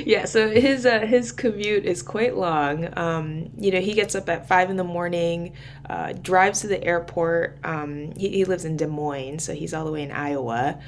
yeah, 0.05 0.25
so 0.25 0.51
his 0.51 0.85
uh, 0.85 1.01
his 1.01 1.31
commute 1.31 1.85
is 1.85 2.03
quite 2.03 2.37
long. 2.37 2.89
Um, 2.99 3.51
you 3.57 3.71
know, 3.71 3.81
he 3.81 3.93
gets 3.93 4.17
up 4.17 4.29
at 4.29 4.49
five 4.49 4.71
in 4.71 4.77
the 4.77 4.85
morning, 4.85 5.53
uh, 5.89 6.15
drives 6.15 6.63
to 6.63 6.67
the 6.67 6.83
airport. 6.83 7.59
Um, 7.63 8.13
he, 8.17 8.31
he 8.31 8.45
lives 8.45 8.65
in 8.65 8.77
Des 8.77 8.89
Moines, 8.89 9.39
so 9.39 9.55
he's 9.55 9.73
all 9.73 9.85
the 9.85 9.93
way 9.93 10.03
in 10.03 10.11
Iowa 10.11 10.81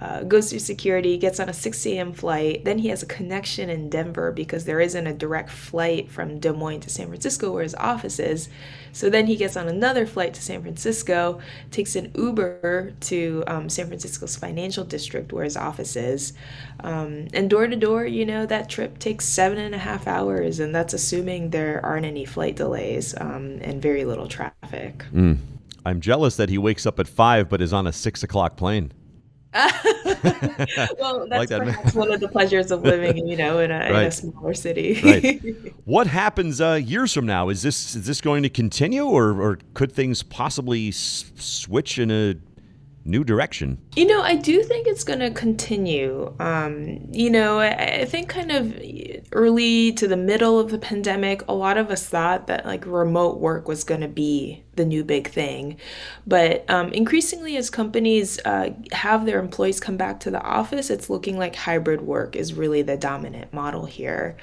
uh, 0.00 0.22
goes 0.22 0.50
through 0.50 0.58
security, 0.58 1.16
gets 1.16 1.40
on 1.40 1.48
a 1.48 1.52
6 1.52 1.86
a.m. 1.86 2.12
flight. 2.12 2.64
Then 2.64 2.78
he 2.78 2.88
has 2.88 3.02
a 3.02 3.06
connection 3.06 3.70
in 3.70 3.88
Denver 3.88 4.32
because 4.32 4.64
there 4.64 4.80
isn't 4.80 5.06
a 5.06 5.12
direct 5.12 5.50
flight 5.50 6.10
from 6.10 6.38
Des 6.38 6.52
Moines 6.52 6.80
to 6.80 6.90
San 6.90 7.08
Francisco 7.08 7.52
where 7.52 7.62
his 7.62 7.74
office 7.74 8.18
is. 8.18 8.48
So 8.92 9.10
then 9.10 9.26
he 9.26 9.36
gets 9.36 9.56
on 9.56 9.68
another 9.68 10.06
flight 10.06 10.34
to 10.34 10.42
San 10.42 10.62
Francisco, 10.62 11.40
takes 11.70 11.96
an 11.96 12.12
Uber 12.14 12.92
to 13.00 13.44
um, 13.46 13.68
San 13.68 13.86
Francisco's 13.86 14.36
financial 14.36 14.84
district 14.84 15.32
where 15.32 15.44
his 15.44 15.56
office 15.56 15.96
is. 15.96 16.32
Um, 16.80 17.28
and 17.34 17.50
door 17.50 17.66
to 17.66 17.76
door, 17.76 18.06
you 18.06 18.24
know, 18.24 18.46
that 18.46 18.68
trip 18.68 18.98
takes 18.98 19.26
seven 19.26 19.58
and 19.58 19.74
a 19.74 19.78
half 19.78 20.06
hours, 20.06 20.60
and 20.60 20.74
that's 20.74 20.94
assuming 20.94 21.50
there 21.50 21.84
aren't 21.84 22.06
any 22.06 22.24
flight 22.24 22.56
delays 22.56 23.14
um, 23.20 23.58
and 23.62 23.82
very 23.82 24.04
little 24.04 24.28
traffic. 24.28 25.04
Mm. 25.12 25.38
I'm 25.84 26.00
jealous 26.00 26.36
that 26.36 26.48
he 26.48 26.58
wakes 26.58 26.84
up 26.84 26.98
at 26.98 27.06
five 27.06 27.48
but 27.48 27.62
is 27.62 27.72
on 27.72 27.86
a 27.86 27.92
six 27.92 28.22
o'clock 28.22 28.56
plane. 28.56 28.92
well, 30.98 31.26
that's 31.28 31.38
like 31.38 31.48
that. 31.48 31.62
perhaps 31.64 31.94
one 31.94 32.12
of 32.12 32.20
the 32.20 32.28
pleasures 32.28 32.70
of 32.70 32.82
living, 32.82 33.26
you 33.26 33.36
know, 33.36 33.58
in 33.58 33.70
a, 33.70 33.78
right. 33.78 33.90
in 33.90 34.06
a 34.06 34.10
smaller 34.10 34.54
city. 34.54 35.00
right. 35.02 35.72
What 35.86 36.08
happens 36.08 36.60
uh, 36.60 36.80
years 36.84 37.14
from 37.14 37.26
now? 37.26 37.48
Is 37.48 37.62
this 37.62 37.94
is 37.94 38.06
this 38.06 38.20
going 38.20 38.42
to 38.42 38.48
continue, 38.48 39.04
or 39.04 39.40
or 39.40 39.58
could 39.74 39.92
things 39.92 40.24
possibly 40.24 40.88
s- 40.88 41.30
switch 41.36 41.96
in 41.96 42.10
a 42.10 42.34
new 43.06 43.24
direction. 43.24 43.78
You 43.94 44.06
know, 44.06 44.20
I 44.20 44.34
do 44.34 44.62
think 44.62 44.86
it's 44.86 45.04
going 45.04 45.20
to 45.20 45.30
continue. 45.30 46.34
Um, 46.40 47.08
you 47.12 47.30
know, 47.30 47.60
I, 47.60 48.00
I, 48.00 48.04
think 48.04 48.28
kind 48.28 48.50
of 48.50 48.76
early 49.32 49.92
to 49.92 50.08
the 50.08 50.16
middle 50.16 50.58
of 50.58 50.70
the 50.70 50.78
pandemic, 50.78 51.44
a 51.48 51.54
lot 51.54 51.78
of 51.78 51.90
us 51.90 52.06
thought 52.06 52.48
that 52.48 52.66
like 52.66 52.84
remote 52.84 53.38
work 53.38 53.68
was 53.68 53.84
going 53.84 54.00
to 54.00 54.08
be 54.08 54.64
the 54.76 54.84
new 54.84 55.04
big 55.04 55.28
thing. 55.28 55.76
But 56.26 56.68
um, 56.70 56.92
increasingly, 56.92 57.56
as 57.56 57.70
companies 57.70 58.38
uh, 58.44 58.70
have 58.92 59.26
their 59.26 59.40
employees 59.40 59.80
come 59.80 59.96
back 59.96 60.20
to 60.20 60.30
the 60.30 60.42
office, 60.42 60.90
it's 60.90 61.10
looking 61.10 61.38
like 61.38 61.56
hybrid 61.56 62.00
work 62.02 62.36
is 62.36 62.54
really 62.54 62.82
the 62.82 62.96
dominant 62.96 63.52
model 63.52 63.86
here. 63.86 64.36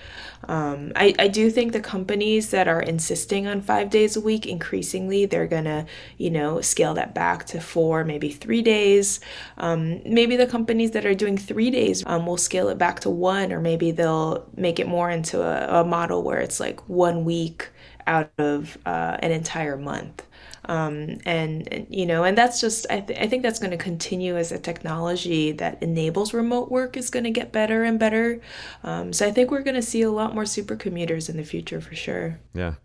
Um, 0.48 0.92
I, 0.96 1.16
I 1.20 1.28
do 1.30 1.50
think 1.50 1.72
the 1.72 1.80
companies 1.80 2.50
that 2.50 2.68
are 2.68 2.82
insisting 2.82 3.48
on 3.48 3.62
five 3.62 3.90
days 3.90 4.18
a 4.18 4.22
week, 4.22 4.46
increasingly, 4.46 5.26
they're 5.26 5.48
going 5.48 5.64
to, 5.64 5.86
you 6.18 6.30
know, 6.30 6.60
scale 6.62 6.94
that 6.96 7.16
back 7.16 7.46
to 7.48 7.62
four, 7.62 8.04
maybe 8.04 8.30
three 8.30 8.62
days. 8.62 9.22
Um, 9.58 10.02
maybe 10.06 10.36
the 10.36 10.48
companies 10.48 10.92
that 10.92 11.06
are 11.06 11.16
doing 11.16 11.38
three 11.38 11.72
days 11.72 12.04
um, 12.06 12.26
will 12.26 12.38
scale 12.38 12.68
it 12.70 12.78
back 12.78 13.00
to 13.02 13.10
one, 13.10 13.54
or 13.54 13.62
maybe 13.62 13.92
they'll 13.92 14.46
make 14.58 14.80
it 14.80 14.88
more 14.88 15.10
into 15.10 15.42
a, 15.42 15.82
a 15.82 15.86
model 15.86 16.24
where 16.24 16.40
it's 16.40 16.60
like 16.60 16.88
one 16.90 17.24
week 17.24 17.70
out 18.08 18.32
of 18.38 18.78
uh, 18.86 19.18
an 19.20 19.32
entire 19.32 19.78
month. 19.78 20.26
Um, 20.66 21.20
and, 21.26 21.68
and, 21.74 21.88
you 21.90 22.06
know 22.06 22.24
and 22.24 22.38
that's 22.38 22.62
just 22.62 22.86
I, 22.90 23.02
th- 23.02 23.20
I 23.20 23.28
think 23.28 23.44
that's 23.44 23.60
going 23.60 23.72
to 23.72 23.78
continue 23.78 24.38
as 24.38 24.54
a 24.54 24.58
technology 24.58 25.52
that 25.52 25.84
enables 25.84 26.34
remote 26.34 26.72
work 26.72 26.96
is 26.96 27.10
going 27.10 27.26
to 27.26 27.32
get 27.32 27.52
better 27.52 27.84
and 27.84 28.00
better. 28.00 28.40
Um, 28.82 29.12
so 29.12 29.28
i 29.28 29.32
think 29.32 29.52
we're 29.52 29.62
going 29.62 29.76
to 29.76 29.82
see 29.82 30.04
a 30.04 30.12
lot 30.12 30.34
more 30.34 30.46
super 30.46 30.78
commuters 30.78 31.28
in 31.28 31.36
the 31.36 31.44
future 31.44 31.82
for 31.82 31.96
sure. 31.96 32.40
Yeah. 32.54 32.76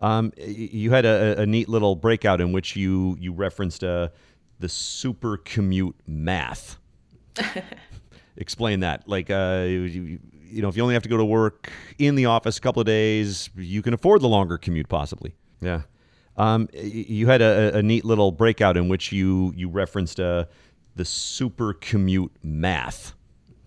Um, 0.00 0.32
you 0.36 0.92
had 0.92 1.04
a, 1.04 1.40
a, 1.40 1.46
neat 1.46 1.68
little 1.68 1.96
breakout 1.96 2.40
in 2.40 2.52
which 2.52 2.76
you 2.76 3.16
you 3.18 3.32
referenced 3.32 3.82
uh, 3.82 4.08
the 4.60 4.68
super 4.68 5.36
commute 5.38 5.96
math. 6.06 6.76
Explain 8.36 8.80
that. 8.80 9.08
Like 9.08 9.30
uh, 9.30 9.64
you, 9.66 10.18
you 10.54 10.62
know, 10.62 10.68
if 10.68 10.76
you 10.76 10.82
only 10.82 10.94
have 10.94 11.02
to 11.02 11.08
go 11.08 11.16
to 11.16 11.24
work 11.24 11.70
in 11.98 12.14
the 12.14 12.26
office 12.26 12.58
a 12.58 12.60
couple 12.60 12.80
of 12.80 12.86
days, 12.86 13.50
you 13.56 13.82
can 13.82 13.92
afford 13.92 14.20
the 14.20 14.28
longer 14.28 14.56
commute, 14.56 14.88
possibly. 14.88 15.34
Yeah. 15.60 15.82
Um, 16.36 16.68
you 16.72 17.26
had 17.26 17.42
a, 17.42 17.76
a, 17.78 17.82
neat 17.82 18.04
little 18.04 18.32
breakout 18.32 18.76
in 18.76 18.88
which 18.88 19.12
you 19.12 19.52
you 19.56 19.68
referenced 19.68 20.18
uh, 20.18 20.46
the 20.96 21.04
super 21.04 21.74
commute 21.74 22.32
math. 22.42 23.14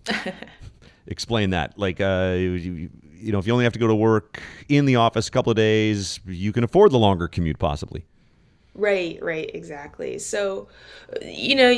Explain 1.06 1.50
that. 1.50 1.78
Like, 1.78 2.00
uh, 2.00 2.34
you, 2.36 2.90
you 3.02 3.32
know, 3.32 3.38
if 3.38 3.46
you 3.46 3.52
only 3.52 3.64
have 3.64 3.72
to 3.72 3.78
go 3.78 3.86
to 3.86 3.94
work 3.94 4.42
in 4.68 4.84
the 4.84 4.96
office 4.96 5.28
a 5.28 5.30
couple 5.30 5.50
of 5.50 5.56
days, 5.56 6.20
you 6.26 6.52
can 6.52 6.64
afford 6.64 6.92
the 6.92 6.98
longer 6.98 7.28
commute, 7.28 7.58
possibly. 7.58 8.04
Right, 8.78 9.18
right, 9.20 9.50
exactly. 9.54 10.20
So, 10.20 10.68
you 11.20 11.56
know, 11.56 11.74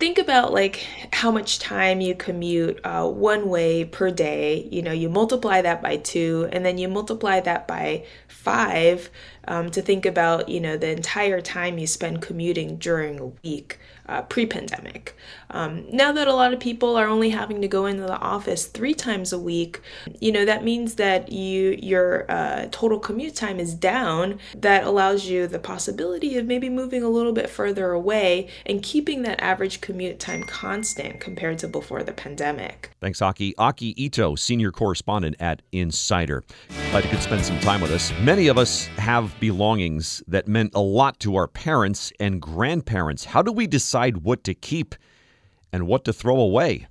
think 0.00 0.18
about 0.18 0.52
like 0.52 0.84
how 1.12 1.30
much 1.30 1.60
time 1.60 2.00
you 2.00 2.16
commute 2.16 2.80
uh, 2.82 3.08
one 3.08 3.48
way 3.48 3.84
per 3.84 4.10
day. 4.10 4.68
You 4.72 4.82
know, 4.82 4.90
you 4.90 5.08
multiply 5.08 5.62
that 5.62 5.80
by 5.80 5.98
two, 5.98 6.48
and 6.52 6.66
then 6.66 6.78
you 6.78 6.88
multiply 6.88 7.38
that 7.40 7.68
by 7.68 8.06
five 8.26 9.08
um, 9.46 9.70
to 9.70 9.80
think 9.82 10.04
about, 10.04 10.48
you 10.48 10.58
know, 10.60 10.76
the 10.76 10.90
entire 10.90 11.40
time 11.40 11.78
you 11.78 11.86
spend 11.86 12.22
commuting 12.22 12.76
during 12.76 13.20
a 13.20 13.26
week 13.44 13.78
uh, 14.12 14.22
pre 14.22 14.44
pandemic. 14.44 15.16
Um, 15.50 15.84
now 15.90 16.12
that 16.12 16.28
a 16.28 16.34
lot 16.34 16.52
of 16.52 16.60
people 16.60 16.96
are 16.96 17.06
only 17.06 17.30
having 17.30 17.62
to 17.62 17.68
go 17.68 17.86
into 17.86 18.02
the 18.02 18.18
office 18.18 18.66
three 18.66 18.94
times 18.94 19.32
a 19.32 19.38
week, 19.38 19.80
you 20.20 20.32
know, 20.32 20.44
that 20.44 20.64
means 20.64 20.96
that 20.96 21.32
you 21.32 21.78
your 21.82 22.30
uh, 22.30 22.68
total 22.70 22.98
commute 22.98 23.34
time 23.34 23.58
is 23.58 23.74
down. 23.74 24.38
That 24.54 24.84
allows 24.84 25.26
you 25.26 25.46
the 25.46 25.58
possibility 25.58 26.36
of 26.36 26.46
maybe 26.46 26.68
moving 26.68 27.02
a 27.02 27.08
little 27.08 27.32
bit 27.32 27.48
further 27.48 27.92
away 27.92 28.48
and 28.66 28.82
keeping 28.82 29.22
that 29.22 29.40
average 29.40 29.80
commute 29.80 30.18
time 30.18 30.42
constant 30.44 31.20
compared 31.20 31.58
to 31.60 31.68
before 31.68 32.02
the 32.02 32.12
pandemic. 32.12 32.90
Thanks, 33.00 33.22
Aki. 33.22 33.54
Aki 33.56 33.94
Ito, 34.02 34.34
senior 34.34 34.70
correspondent 34.72 35.36
at 35.40 35.62
Insider. 35.72 36.44
Glad 36.90 37.04
you 37.04 37.10
could 37.10 37.22
spend 37.22 37.44
some 37.44 37.58
time 37.60 37.80
with 37.80 37.92
us. 37.92 38.12
Many 38.20 38.48
of 38.48 38.58
us 38.58 38.86
have 38.98 39.38
belongings 39.40 40.22
that 40.28 40.46
meant 40.46 40.72
a 40.74 40.80
lot 40.80 41.18
to 41.20 41.36
our 41.36 41.48
parents 41.48 42.12
and 42.20 42.40
grandparents. 42.40 43.24
How 43.24 43.40
do 43.40 43.52
we 43.52 43.66
decide 44.02 44.24
what 44.24 44.42
to 44.44 44.54
keep 44.54 44.96
and 45.72 45.86
what 45.86 46.04
to 46.04 46.12
throw 46.12 46.40
away? 46.40 46.88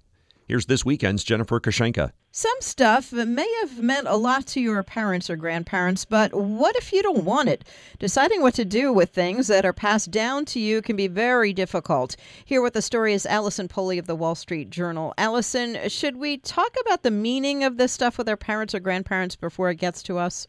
Here's 0.47 0.65
this 0.65 0.85
weekend's 0.85 1.23
Jennifer 1.23 1.59
Kushinka. 1.59 2.11
Some 2.31 2.55
stuff 2.61 3.11
may 3.11 3.53
have 3.59 3.81
meant 3.81 4.07
a 4.07 4.15
lot 4.15 4.47
to 4.47 4.61
your 4.61 4.81
parents 4.83 5.29
or 5.29 5.35
grandparents, 5.35 6.05
but 6.05 6.33
what 6.33 6.77
if 6.77 6.93
you 6.93 7.03
don't 7.03 7.25
want 7.25 7.49
it? 7.49 7.65
Deciding 7.99 8.41
what 8.41 8.53
to 8.53 8.63
do 8.63 8.93
with 8.93 9.09
things 9.09 9.47
that 9.47 9.65
are 9.65 9.73
passed 9.73 10.11
down 10.11 10.45
to 10.45 10.59
you 10.59 10.81
can 10.81 10.95
be 10.95 11.07
very 11.07 11.51
difficult. 11.51 12.15
Here 12.45 12.61
with 12.61 12.73
the 12.73 12.81
story 12.81 13.13
is 13.13 13.25
Allison 13.25 13.67
Pohle 13.67 13.99
of 13.99 14.07
the 14.07 14.15
Wall 14.15 14.35
Street 14.35 14.69
Journal. 14.69 15.13
Allison, 15.17 15.89
should 15.89 16.15
we 16.15 16.37
talk 16.37 16.73
about 16.85 17.03
the 17.03 17.11
meaning 17.11 17.65
of 17.65 17.75
this 17.75 17.91
stuff 17.91 18.17
with 18.17 18.29
our 18.29 18.37
parents 18.37 18.73
or 18.73 18.79
grandparents 18.79 19.35
before 19.35 19.69
it 19.69 19.75
gets 19.75 20.01
to 20.03 20.17
us? 20.17 20.47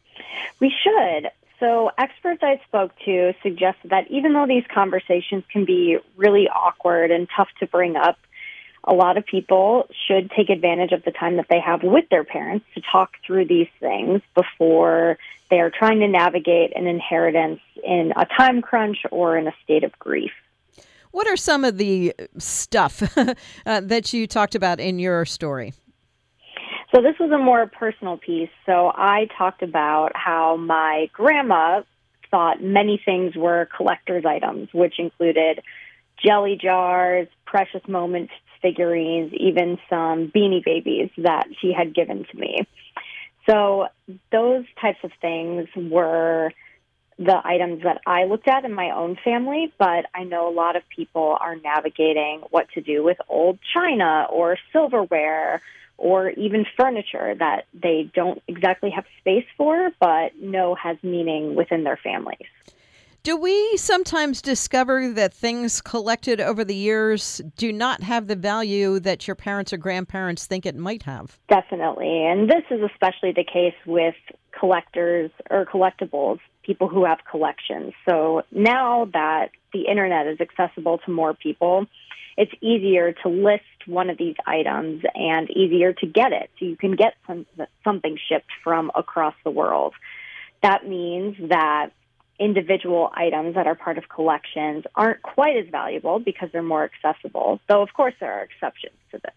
We 0.61 0.73
should. 0.83 1.29
So, 1.63 1.91
experts 1.97 2.41
I 2.43 2.59
spoke 2.67 2.91
to 3.05 3.31
suggested 3.41 3.91
that 3.91 4.11
even 4.11 4.33
though 4.33 4.45
these 4.45 4.65
conversations 4.73 5.45
can 5.49 5.63
be 5.63 5.97
really 6.17 6.49
awkward 6.49 7.09
and 7.09 7.25
tough 7.33 7.47
to 7.61 7.67
bring 7.67 7.95
up, 7.95 8.17
a 8.83 8.93
lot 8.93 9.17
of 9.17 9.25
people 9.25 9.87
should 10.05 10.29
take 10.31 10.49
advantage 10.49 10.91
of 10.91 11.05
the 11.05 11.11
time 11.11 11.37
that 11.37 11.45
they 11.49 11.61
have 11.61 11.81
with 11.81 12.03
their 12.09 12.25
parents 12.25 12.65
to 12.75 12.81
talk 12.91 13.11
through 13.25 13.45
these 13.45 13.69
things 13.79 14.21
before 14.35 15.17
they 15.49 15.61
are 15.61 15.69
trying 15.71 16.01
to 16.01 16.07
navigate 16.09 16.75
an 16.75 16.85
inheritance 16.85 17.61
in 17.81 18.11
a 18.17 18.25
time 18.37 18.61
crunch 18.61 18.97
or 19.09 19.37
in 19.37 19.47
a 19.47 19.53
state 19.63 19.85
of 19.85 19.97
grief. 19.97 20.31
What 21.11 21.27
are 21.27 21.37
some 21.37 21.63
of 21.63 21.77
the 21.77 22.13
stuff 22.39 23.17
uh, 23.65 23.79
that 23.79 24.11
you 24.11 24.27
talked 24.27 24.55
about 24.55 24.81
in 24.81 24.99
your 24.99 25.23
story? 25.23 25.71
So 26.93 27.01
this 27.01 27.15
was 27.19 27.31
a 27.31 27.39
more 27.39 27.65
personal 27.65 28.17
piece. 28.17 28.51
So 28.67 28.91
I 28.93 29.27
talked 29.37 29.63
about 29.63 30.11
how 30.15 30.57
my 30.57 31.09
grandma 31.11 31.81
thought 32.29 32.61
many 32.61 33.01
things 33.03 33.35
were 33.35 33.67
collector's 33.75 34.25
items, 34.25 34.69
which 34.73 34.99
included 34.99 35.61
jelly 36.23 36.57
jars, 36.61 37.27
precious 37.45 37.81
moments 37.87 38.31
figurines, 38.61 39.33
even 39.33 39.77
some 39.89 40.31
beanie 40.33 40.63
babies 40.63 41.09
that 41.17 41.47
she 41.59 41.73
had 41.73 41.93
given 41.93 42.25
to 42.31 42.37
me. 42.37 42.65
So 43.47 43.87
those 44.31 44.63
types 44.79 44.99
of 45.03 45.11
things 45.19 45.67
were 45.75 46.51
the 47.19 47.39
items 47.43 47.83
that 47.83 48.01
I 48.07 48.23
looked 48.23 48.47
at 48.47 48.65
in 48.65 48.73
my 48.73 48.91
own 48.91 49.17
family, 49.23 49.71
but 49.77 50.05
I 50.15 50.23
know 50.23 50.47
a 50.47 50.53
lot 50.53 50.75
of 50.75 50.83
people 50.89 51.37
are 51.39 51.55
navigating 51.55 52.41
what 52.49 52.69
to 52.75 52.81
do 52.81 53.03
with 53.03 53.17
old 53.27 53.59
china 53.73 54.27
or 54.31 54.57
silverware 54.71 55.61
or 55.97 56.31
even 56.31 56.65
furniture 56.77 57.35
that 57.39 57.65
they 57.73 58.09
don't 58.13 58.41
exactly 58.47 58.89
have 58.89 59.05
space 59.19 59.45
for, 59.57 59.91
but 59.99 60.35
know 60.39 60.75
has 60.75 60.97
meaning 61.03 61.55
within 61.55 61.83
their 61.83 61.97
families. 61.97 62.47
Do 63.23 63.37
we 63.37 63.77
sometimes 63.77 64.41
discover 64.41 65.09
that 65.13 65.33
things 65.33 65.79
collected 65.79 66.41
over 66.41 66.65
the 66.65 66.75
years 66.75 67.41
do 67.55 67.71
not 67.71 68.03
have 68.03 68.27
the 68.27 68.35
value 68.35 68.99
that 68.99 69.27
your 69.29 69.35
parents 69.35 69.71
or 69.71 69.77
grandparents 69.77 70.45
think 70.45 70.65
it 70.65 70.75
might 70.75 71.03
have? 71.03 71.39
Definitely. 71.47 72.25
And 72.25 72.49
this 72.49 72.63
is 72.69 72.81
especially 72.81 73.31
the 73.31 73.45
case 73.45 73.75
with 73.85 74.15
collectors 74.51 75.31
or 75.49 75.65
collectibles, 75.65 76.39
people 76.63 76.89
who 76.89 77.05
have 77.05 77.19
collections. 77.31 77.93
So 78.07 78.41
now 78.51 79.07
that 79.13 79.51
the 79.71 79.87
internet 79.89 80.27
is 80.27 80.41
accessible 80.41 80.97
to 81.05 81.11
more 81.11 81.33
people, 81.33 81.85
it's 82.37 82.51
easier 82.61 83.13
to 83.23 83.29
list 83.29 83.63
one 83.85 84.09
of 84.09 84.17
these 84.17 84.35
items 84.45 85.03
and 85.13 85.49
easier 85.49 85.93
to 85.93 86.05
get 86.05 86.31
it. 86.31 86.49
So 86.59 86.65
you 86.65 86.75
can 86.75 86.95
get 86.95 87.13
some, 87.27 87.45
something 87.83 88.17
shipped 88.29 88.51
from 88.63 88.91
across 88.95 89.35
the 89.43 89.51
world. 89.51 89.93
That 90.61 90.87
means 90.87 91.35
that 91.49 91.91
individual 92.39 93.11
items 93.13 93.55
that 93.55 93.67
are 93.67 93.75
part 93.75 93.97
of 93.97 94.09
collections 94.09 94.85
aren't 94.95 95.21
quite 95.21 95.57
as 95.57 95.69
valuable 95.69 96.19
because 96.19 96.49
they're 96.51 96.63
more 96.63 96.83
accessible, 96.83 97.59
though, 97.69 97.81
of 97.81 97.93
course, 97.93 98.13
there 98.19 98.33
are 98.33 98.43
exceptions 98.43 98.95
to 99.11 99.19
this. 99.19 99.33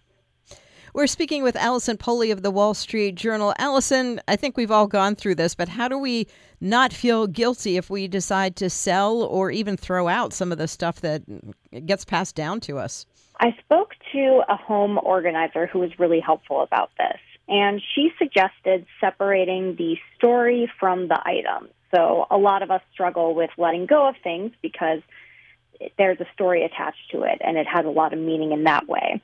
We're 0.96 1.06
speaking 1.06 1.42
with 1.42 1.56
Allison 1.56 1.98
Pohle 1.98 2.32
of 2.32 2.40
the 2.40 2.50
Wall 2.50 2.72
Street 2.72 3.16
Journal. 3.16 3.52
Allison, 3.58 4.18
I 4.28 4.36
think 4.36 4.56
we've 4.56 4.70
all 4.70 4.86
gone 4.86 5.14
through 5.14 5.34
this, 5.34 5.54
but 5.54 5.68
how 5.68 5.88
do 5.88 5.98
we 5.98 6.26
not 6.58 6.90
feel 6.90 7.26
guilty 7.26 7.76
if 7.76 7.90
we 7.90 8.08
decide 8.08 8.56
to 8.56 8.70
sell 8.70 9.20
or 9.20 9.50
even 9.50 9.76
throw 9.76 10.08
out 10.08 10.32
some 10.32 10.52
of 10.52 10.56
the 10.56 10.66
stuff 10.66 11.02
that 11.02 11.22
gets 11.84 12.06
passed 12.06 12.34
down 12.34 12.60
to 12.60 12.78
us? 12.78 13.04
I 13.38 13.54
spoke 13.62 13.92
to 14.12 14.42
a 14.48 14.56
home 14.56 14.98
organizer 15.02 15.66
who 15.66 15.80
was 15.80 15.90
really 15.98 16.18
helpful 16.18 16.62
about 16.62 16.88
this, 16.96 17.20
and 17.46 17.82
she 17.94 18.08
suggested 18.18 18.86
separating 18.98 19.76
the 19.76 19.98
story 20.16 20.72
from 20.80 21.08
the 21.08 21.20
item. 21.28 21.68
So 21.94 22.24
a 22.30 22.38
lot 22.38 22.62
of 22.62 22.70
us 22.70 22.80
struggle 22.94 23.34
with 23.34 23.50
letting 23.58 23.84
go 23.84 24.08
of 24.08 24.14
things 24.24 24.52
because 24.62 25.02
there's 25.98 26.20
a 26.20 26.26
story 26.32 26.64
attached 26.64 27.10
to 27.12 27.24
it 27.24 27.42
and 27.42 27.58
it 27.58 27.66
has 27.66 27.84
a 27.84 27.90
lot 27.90 28.14
of 28.14 28.18
meaning 28.18 28.52
in 28.52 28.64
that 28.64 28.88
way. 28.88 29.20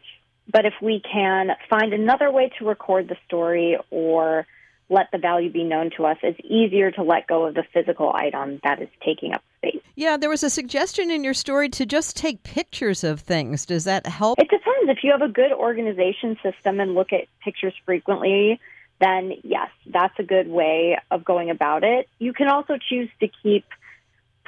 But 0.53 0.67
if 0.67 0.75
we 0.83 1.01
can 1.01 1.51
find 1.69 1.93
another 1.93 2.31
way 2.31 2.51
to 2.59 2.65
record 2.65 3.09
the 3.09 3.17
story 3.27 3.79
or 3.91 4.47
let 4.91 5.11
the 5.11 5.19
value 5.19 5.51
be 5.51 5.65
known 5.65 5.91
to 5.97 6.05
us, 6.05 6.19
it's 6.23 6.39
easier 6.45 6.91
to 6.91 7.03
let 7.03 7.27
go 7.27 7.47
of 7.47 7.55
the 7.55 7.65
physical 7.73 8.13
item 8.15 8.61
that 8.63 8.83
is 8.83 8.89
taking 9.05 9.33
up 9.33 9.43
space. 9.59 9.81
Yeah, 9.95 10.19
there 10.19 10.29
was 10.29 10.43
a 10.43 10.51
suggestion 10.51 11.11
in 11.11 11.25
your 11.25 11.35
story 11.35 11.71
to 11.71 11.87
just 11.87 12.17
take 12.17 12.43
pictures 12.43 13.03
of 13.03 13.21
things. 13.21 13.65
Does 13.65 13.85
that 13.85 14.07
help? 14.07 14.39
It 14.39 14.51
depends. 14.51 14.91
If 14.91 14.99
you 15.03 15.13
have 15.13 15.23
a 15.23 15.33
good 15.33 15.53
organization 15.53 16.37
system 16.43 16.81
and 16.81 16.95
look 16.95 17.13
at 17.13 17.27
pictures 17.43 17.75
frequently, 17.87 18.61
then 19.01 19.33
yes, 19.43 19.69
that's 19.87 20.19
a 20.19 20.23
good 20.23 20.49
way 20.49 20.99
of 21.11 21.25
going 21.25 21.49
about 21.51 21.85
it. 21.85 22.09
You 22.19 22.33
can 22.33 22.49
also 22.49 22.77
choose 22.77 23.09
to 23.21 23.29
keep 23.43 23.65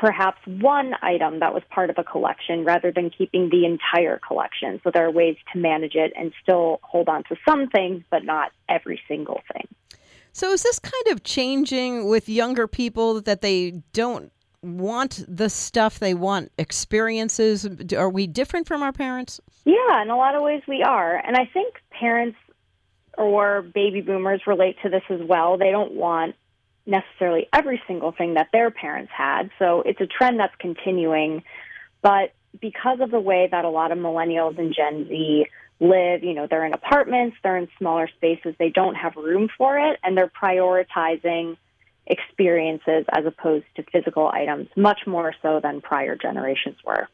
perhaps 0.04 0.38
one 0.46 0.92
item 1.00 1.40
that 1.40 1.54
was 1.54 1.62
part 1.70 1.88
of 1.88 1.96
a 1.96 2.04
collection 2.04 2.62
rather 2.62 2.92
than 2.92 3.08
keeping 3.08 3.49
the 3.49 3.64
entire 3.64 4.18
collection. 4.18 4.78
So 4.84 4.90
there 4.92 5.06
are 5.06 5.11
ways 5.11 5.37
to 5.54 5.58
manage 5.58 5.94
it 5.94 6.12
and 6.14 6.30
still 6.42 6.78
hold 6.82 7.08
on 7.08 7.25
to 7.30 7.37
some 7.49 7.68
things, 7.68 8.04
but 8.11 8.23
not 8.23 8.52
every 8.68 9.00
single 9.08 9.40
thing. 9.50 9.66
So 10.34 10.52
is 10.52 10.62
this 10.62 10.78
kind 10.78 11.06
of 11.08 11.25
changing 11.25 12.06
with 12.06 12.28
younger 12.28 12.68
people 12.68 13.23
that 13.23 13.40
they 13.40 13.82
don't 13.94 14.30
want 14.61 15.25
the 15.26 15.49
stuff 15.49 16.00
they 16.00 16.12
want 16.12 16.52
experiences 16.58 17.66
are 17.96 18.11
we 18.11 18.26
different 18.26 18.66
from 18.66 18.82
our 18.82 18.92
parents 18.92 19.38
yeah 19.66 20.00
in 20.00 20.08
a 20.08 20.16
lot 20.16 20.34
of 20.34 20.42
ways 20.42 20.62
we 20.66 20.82
are 20.82 21.16
and 21.16 21.37
i 21.37 21.44
think 21.52 21.75
parents 21.90 22.38
or 23.18 23.61
baby 23.61 24.00
boomers 24.00 24.40
relate 24.46 24.75
to 24.82 24.88
this 24.88 25.02
as 25.11 25.20
well 25.28 25.58
they 25.58 25.70
don't 25.70 25.92
want 25.92 26.34
necessarily 26.86 27.48
every 27.52 27.80
single 27.86 28.12
thing 28.12 28.34
that 28.34 28.48
their 28.52 28.70
parents 28.70 29.12
had 29.16 29.50
so 29.58 29.82
it's 29.82 30.00
a 30.00 30.06
trend 30.06 30.38
that's 30.38 30.54
continuing 30.58 31.42
but 32.02 32.32
because 32.60 33.00
of 33.00 33.10
the 33.10 33.20
way 33.20 33.48
that 33.50 33.64
a 33.64 33.70
lot 33.70 33.90
of 33.92 33.98
millennials 33.98 34.58
and 34.58 34.74
gen 34.74 35.06
z 35.08 35.46
live 35.80 36.22
you 36.22 36.34
know 36.34 36.46
they're 36.48 36.64
in 36.64 36.72
apartments 36.72 37.36
they're 37.42 37.56
in 37.56 37.68
smaller 37.78 38.08
spaces 38.16 38.54
they 38.58 38.70
don't 38.70 38.94
have 38.94 39.16
room 39.16 39.48
for 39.56 39.78
it 39.78 39.98
and 40.02 40.16
they're 40.16 40.30
prioritizing 40.42 41.56
experiences 42.06 43.04
as 43.12 43.24
opposed 43.26 43.64
to 43.76 43.84
physical 43.92 44.28
items, 44.28 44.68
much 44.76 45.00
more 45.06 45.34
so 45.42 45.60
than 45.62 45.80
prior 45.80 46.16
generations 46.16 46.76
were. 46.84 47.08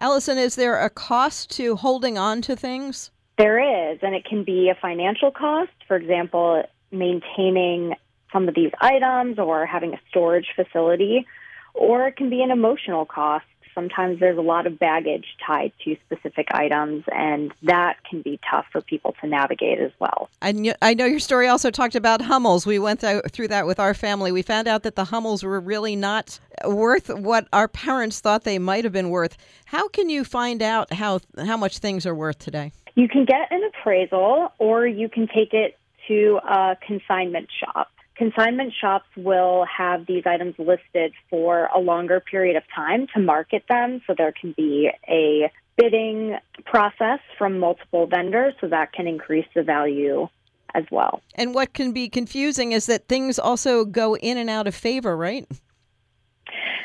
Allison, 0.00 0.38
is 0.38 0.56
there 0.56 0.80
a 0.80 0.90
cost 0.90 1.50
to 1.52 1.76
holding 1.76 2.18
on 2.18 2.42
to 2.42 2.56
things? 2.56 3.10
There 3.38 3.92
is, 3.92 3.98
and 4.02 4.14
it 4.14 4.24
can 4.24 4.44
be 4.44 4.68
a 4.68 4.74
financial 4.74 5.30
cost. 5.30 5.70
For 5.86 5.96
example, 5.96 6.64
maintaining 6.90 7.94
some 8.32 8.48
of 8.48 8.54
these 8.54 8.72
items 8.80 9.38
or 9.38 9.66
having 9.66 9.94
a 9.94 10.00
storage 10.08 10.48
facility, 10.56 11.26
or 11.74 12.06
it 12.06 12.16
can 12.16 12.30
be 12.30 12.42
an 12.42 12.50
emotional 12.50 13.04
cost 13.04 13.44
sometimes 13.74 14.20
there's 14.20 14.38
a 14.38 14.42
lot 14.42 14.66
of 14.66 14.78
baggage 14.78 15.26
tied 15.44 15.72
to 15.84 15.96
specific 16.06 16.48
items, 16.52 17.04
and 17.12 17.52
that 17.62 17.96
can 18.08 18.22
be 18.22 18.38
tough 18.48 18.66
for 18.70 18.80
people 18.80 19.14
to 19.20 19.26
navigate 19.26 19.78
as 19.78 19.90
well. 19.98 20.28
I, 20.40 20.74
I 20.82 20.94
know 20.94 21.06
your 21.06 21.18
story 21.18 21.48
also 21.48 21.70
talked 21.70 21.94
about 21.94 22.20
Hummels. 22.20 22.66
We 22.66 22.78
went 22.78 23.00
th- 23.00 23.22
through 23.30 23.48
that 23.48 23.66
with 23.66 23.78
our 23.78 23.94
family. 23.94 24.32
We 24.32 24.42
found 24.42 24.68
out 24.68 24.82
that 24.82 24.96
the 24.96 25.04
Hummels 25.04 25.42
were 25.42 25.60
really 25.60 25.96
not 25.96 26.38
worth 26.64 27.08
what 27.08 27.48
our 27.52 27.68
parents 27.68 28.20
thought 28.20 28.44
they 28.44 28.58
might 28.58 28.84
have 28.84 28.92
been 28.92 29.10
worth. 29.10 29.36
How 29.66 29.88
can 29.88 30.08
you 30.08 30.24
find 30.24 30.62
out 30.62 30.92
how 30.92 31.20
how 31.38 31.56
much 31.56 31.78
things 31.78 32.06
are 32.06 32.14
worth 32.14 32.38
today? 32.38 32.72
You 32.94 33.08
can 33.08 33.24
get 33.24 33.50
an 33.50 33.62
appraisal, 33.64 34.52
or 34.58 34.86
you 34.86 35.08
can 35.08 35.26
take 35.26 35.54
it 35.54 35.78
to 36.08 36.40
a 36.46 36.76
consignment 36.86 37.48
shop 37.58 37.91
consignment 38.16 38.72
shops 38.78 39.06
will 39.16 39.64
have 39.64 40.06
these 40.06 40.24
items 40.26 40.54
listed 40.58 41.12
for 41.30 41.68
a 41.74 41.78
longer 41.78 42.20
period 42.20 42.56
of 42.56 42.62
time 42.74 43.06
to 43.14 43.20
market 43.20 43.64
them. 43.68 44.00
So 44.06 44.14
there 44.16 44.32
can 44.32 44.52
be 44.56 44.90
a 45.08 45.50
bidding 45.76 46.36
process 46.64 47.20
from 47.38 47.58
multiple 47.58 48.06
vendors, 48.06 48.54
so 48.60 48.68
that 48.68 48.92
can 48.92 49.06
increase 49.06 49.46
the 49.54 49.62
value 49.62 50.28
as 50.74 50.84
well. 50.90 51.20
And 51.34 51.54
what 51.54 51.72
can 51.72 51.92
be 51.92 52.08
confusing 52.08 52.72
is 52.72 52.86
that 52.86 53.08
things 53.08 53.38
also 53.38 53.84
go 53.84 54.16
in 54.16 54.38
and 54.38 54.50
out 54.50 54.66
of 54.66 54.74
favor, 54.74 55.16
right? 55.16 55.46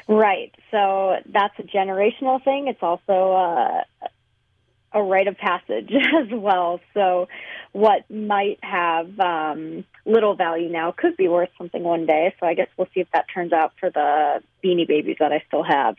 Right. 0.08 0.56
So 0.72 1.18
that's 1.26 1.54
a 1.60 1.64
generational 1.64 2.42
thing. 2.44 2.68
It's 2.68 2.82
also 2.82 3.32
a, 3.34 3.84
a 4.98 5.04
rite 5.04 5.28
of 5.28 5.38
passage 5.38 5.92
as 6.22 6.30
well. 6.32 6.80
So 6.94 7.28
what 7.72 8.10
might 8.10 8.60
have 8.64 9.20
um, 9.20 9.86
little 10.06 10.36
value 10.36 10.70
now 10.70 10.94
could 10.96 11.16
be 11.16 11.28
worth 11.28 11.50
something 11.58 11.84
one 11.84 12.06
day. 12.06 12.34
So 12.40 12.48
I 12.48 12.54
guess 12.54 12.68
we'll 12.78 12.88
see 12.94 13.02
if 13.02 13.08
that 13.14 13.26
turns 13.34 13.54
out 13.54 13.74
for 13.80 13.90
the 13.90 14.42
beanie 14.64 14.88
babies 14.88 15.18
that 15.20 15.32
I 15.32 15.44
still 15.48 15.64
have. 15.64 15.96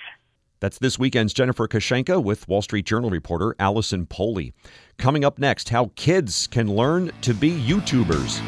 That's 0.61 0.78
this 0.78 0.98
weekend's 0.98 1.32
Jennifer 1.32 1.68
Kushinka 1.68 2.22
with 2.22 2.48
Wall 2.48 2.62
Street 2.62 2.84
Journal 2.84 3.11
reporter 3.11 3.54
Allison 3.61 4.06
Pohle. 4.06 4.50
Coming 4.96 5.24
up 5.24 5.38
next, 5.38 5.68
how 5.68 5.92
kids 5.94 6.48
can 6.48 6.74
learn 6.74 7.12
to 7.20 7.32
be 7.32 7.50
YouTubers. 7.50 8.42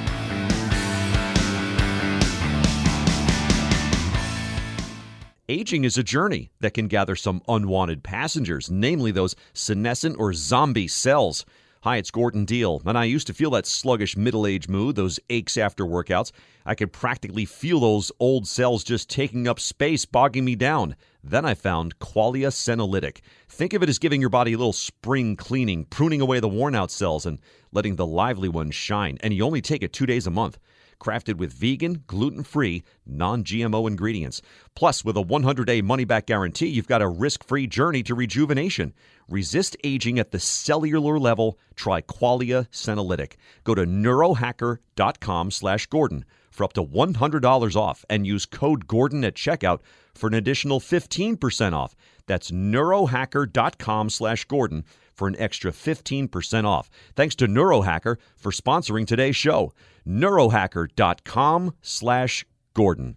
Aging 5.51 5.83
is 5.83 5.99
a 5.99 6.05
journey 6.05 6.53
that 6.61 6.75
can 6.75 6.87
gather 6.87 7.17
some 7.17 7.43
unwanted 7.49 8.05
passengers, 8.05 8.71
namely 8.71 9.11
those 9.11 9.35
senescent 9.53 10.15
or 10.17 10.33
zombie 10.33 10.87
cells. 10.87 11.45
Hi, 11.81 11.97
it's 11.97 12.13
Gordon 12.13 12.45
Deal, 12.45 12.81
and 12.87 12.97
I 12.97 13.03
used 13.03 13.27
to 13.27 13.35
feel 13.35 13.51
that 13.51 13.67
sluggish 13.67 14.17
middle 14.17 14.47
age 14.47 14.69
mood, 14.69 14.95
those 14.95 15.19
aches 15.29 15.57
after 15.57 15.85
workouts. 15.85 16.31
I 16.65 16.77
could 16.77 16.93
practically 16.93 17.47
feel 17.47 17.81
those 17.81 18.13
old 18.21 18.47
cells 18.47 18.85
just 18.85 19.11
taking 19.11 19.49
up 19.49 19.59
space, 19.59 20.05
bogging 20.05 20.45
me 20.45 20.55
down. 20.55 20.95
Then 21.25 21.45
I 21.45 21.55
found 21.55 21.99
Qualia 21.99 22.53
Senolytic. 22.53 23.19
Think 23.49 23.73
of 23.73 23.83
it 23.83 23.89
as 23.89 23.99
giving 23.99 24.21
your 24.21 24.31
body 24.31 24.53
a 24.53 24.57
little 24.57 24.73
spring 24.73 25.35
cleaning, 25.35 25.85
pruning 25.87 26.21
away 26.21 26.39
the 26.39 26.47
worn 26.47 26.77
out 26.77 26.93
cells, 26.93 27.27
and 27.27 27.41
letting 27.73 27.97
the 27.97 28.07
lively 28.07 28.49
ones 28.49 28.77
shine. 28.77 29.19
And 29.21 29.35
you 29.35 29.45
only 29.45 29.63
take 29.63 29.83
it 29.83 29.93
two 29.93 30.07
days 30.07 30.29
a 30.29 30.31
month 30.31 30.61
crafted 31.01 31.39
with 31.39 31.53
vegan, 31.53 32.05
gluten 32.07 32.45
free, 32.45 32.85
non 33.05 33.43
GMO 33.43 33.89
ingredients. 33.89 34.41
Plus, 34.77 35.05
with 35.05 35.17
a 35.17 35.21
100 35.21 35.67
day 35.67 35.83
money 35.83 36.05
back 36.05 36.27
guarantee, 36.27 36.69
you've 36.69 36.87
got 36.87 37.03
a 37.03 37.09
risk 37.09 37.43
free 37.43 37.67
journey 37.67 38.05
to 38.05 38.15
rejuvenation. 38.15 38.95
Resist 39.29 39.77
aging 39.83 40.19
at 40.19 40.31
the 40.31 40.39
cellular 40.39 41.19
level. 41.19 41.59
Try 41.75 42.03
Qualia 42.03 42.69
Senolytic. 42.69 43.33
Go 43.65 43.75
to 43.75 43.85
neurohacker.com 43.85 45.51
slash 45.51 45.87
Gordon 45.87 46.25
for 46.51 46.65
up 46.65 46.73
to 46.75 46.85
$100 46.85 47.77
off 47.77 48.05
and 48.09 48.27
use 48.27 48.47
code 48.47 48.87
Gordon 48.87 49.25
at 49.25 49.35
checkout 49.35 49.81
for 50.15 50.27
an 50.27 50.35
additional 50.35 50.81
15% 50.81 51.73
off. 51.73 51.95
That's 52.27 52.51
neurohacker.com 52.51 54.11
slash 54.11 54.45
Gordon 54.45 54.85
for 55.15 55.29
an 55.29 55.37
extra 55.39 55.71
15% 55.71 56.65
off. 56.65 56.89
Thanks 57.15 57.35
to 57.37 57.47
Neurohacker 57.47 58.17
for 58.37 58.53
sponsoring 58.53 59.07
today's 59.07 59.37
show. 59.37 59.73
Neurohacker.com 60.07 61.75
slash 61.83 62.45
Gordon. 62.75 63.17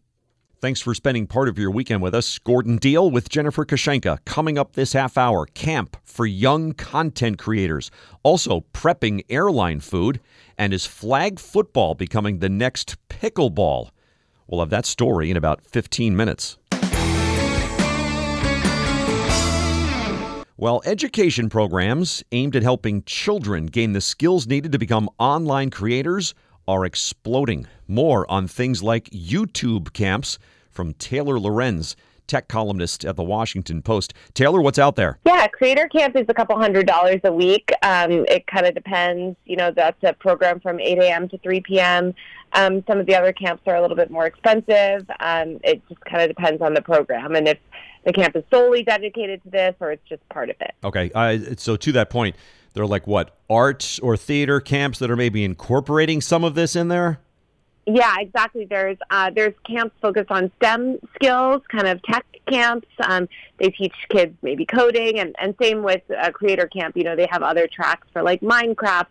Thanks 0.63 0.79
for 0.79 0.93
spending 0.93 1.27
part 1.27 1.49
of 1.49 1.59
your 1.59 1.71
weekend 1.71 2.01
with 2.01 2.15
us. 2.15 2.39
Gordon 2.39 2.77
Deal 2.77 3.11
with 3.11 3.27
Jennifer 3.27 3.65
Kushinka. 3.65 4.19
Coming 4.23 4.57
up 4.57 4.73
this 4.77 4.93
half 4.93 5.17
hour, 5.17 5.45
camp 5.45 5.97
for 6.05 6.25
young 6.25 6.71
content 6.71 7.37
creators. 7.37 7.91
Also, 8.23 8.63
prepping 8.73 9.25
airline 9.29 9.81
food. 9.81 10.21
And 10.57 10.73
is 10.73 10.85
flag 10.85 11.37
football 11.37 11.95
becoming 11.95 12.39
the 12.39 12.47
next 12.47 12.95
pickleball? 13.09 13.89
We'll 14.47 14.61
have 14.61 14.69
that 14.69 14.85
story 14.85 15.29
in 15.29 15.35
about 15.35 15.65
15 15.65 16.15
minutes. 16.15 16.57
Well, 20.55 20.81
education 20.85 21.49
programs 21.49 22.23
aimed 22.31 22.55
at 22.55 22.63
helping 22.63 23.03
children 23.03 23.65
gain 23.65 23.91
the 23.91 23.99
skills 23.99 24.47
needed 24.47 24.71
to 24.71 24.77
become 24.77 25.09
online 25.19 25.71
creators 25.71 26.33
are 26.67 26.85
exploding. 26.85 27.67
More 27.87 28.29
on 28.31 28.47
things 28.47 28.81
like 28.81 29.09
YouTube 29.09 29.93
camps 29.93 30.39
from 30.69 30.93
Taylor 30.93 31.39
Lorenz 31.39 31.95
tech 32.27 32.47
columnist 32.47 33.05
at 33.05 33.15
the 33.15 33.23
Washington 33.23 33.81
Post. 33.81 34.13
Taylor, 34.33 34.61
what's 34.61 34.79
out 34.79 34.95
there? 34.95 35.19
Yeah, 35.25 35.47
Creator 35.47 35.89
Camp 35.89 36.15
is 36.15 36.25
a 36.29 36.33
couple 36.33 36.57
hundred 36.57 36.87
dollars 36.87 37.21
a 37.23 37.31
week. 37.31 37.71
Um, 37.81 38.25
it 38.27 38.47
kind 38.47 38.65
of 38.65 38.73
depends. 38.73 39.37
You 39.45 39.57
know, 39.57 39.71
that's 39.71 40.01
a 40.03 40.13
program 40.13 40.59
from 40.59 40.79
8 40.79 40.97
a.m. 40.99 41.29
to 41.29 41.37
3 41.37 41.61
p.m. 41.61 42.13
Um, 42.53 42.83
some 42.87 42.99
of 42.99 43.05
the 43.05 43.15
other 43.15 43.33
camps 43.33 43.63
are 43.67 43.75
a 43.75 43.81
little 43.81 43.97
bit 43.97 44.09
more 44.09 44.25
expensive. 44.25 45.09
Um, 45.19 45.59
it 45.63 45.81
just 45.89 46.01
kind 46.05 46.21
of 46.23 46.35
depends 46.35 46.61
on 46.61 46.73
the 46.73 46.81
program 46.81 47.35
and 47.35 47.47
if 47.47 47.57
the 48.05 48.13
camp 48.13 48.35
is 48.35 48.43
solely 48.51 48.83
dedicated 48.83 49.41
to 49.43 49.49
this 49.49 49.75
or 49.79 49.91
it's 49.91 50.07
just 50.07 50.27
part 50.29 50.49
of 50.49 50.55
it. 50.59 50.73
Okay. 50.83 51.09
Uh, 51.15 51.55
so 51.57 51.75
to 51.77 51.91
that 51.93 52.09
point, 52.09 52.35
they're 52.73 52.87
like 52.87 53.07
what 53.07 53.37
art 53.49 53.99
or 54.01 54.17
theater 54.17 54.59
camps 54.59 54.99
that 54.99 55.09
are 55.11 55.15
maybe 55.15 55.43
incorporating 55.43 56.21
some 56.21 56.43
of 56.43 56.55
this 56.55 56.75
in 56.75 56.87
there. 56.87 57.19
Yeah, 57.85 58.15
exactly. 58.19 58.65
There's 58.65 58.97
uh, 59.09 59.29
there's 59.31 59.53
camps 59.65 59.95
focused 60.01 60.31
on 60.31 60.51
STEM 60.57 60.99
skills, 61.15 61.61
kind 61.69 61.87
of 61.87 62.01
tech 62.03 62.25
camps. 62.49 62.87
Um, 63.01 63.27
they 63.59 63.69
teach 63.69 63.93
kids 64.09 64.35
maybe 64.41 64.65
coding, 64.65 65.19
and, 65.19 65.35
and 65.39 65.53
same 65.61 65.83
with 65.83 66.01
uh, 66.09 66.31
Creator 66.31 66.67
Camp. 66.67 66.95
You 66.95 67.03
know, 67.03 67.15
they 67.15 67.27
have 67.29 67.43
other 67.43 67.67
tracks 67.67 68.07
for 68.13 68.23
like 68.23 68.39
Minecraft, 68.41 69.05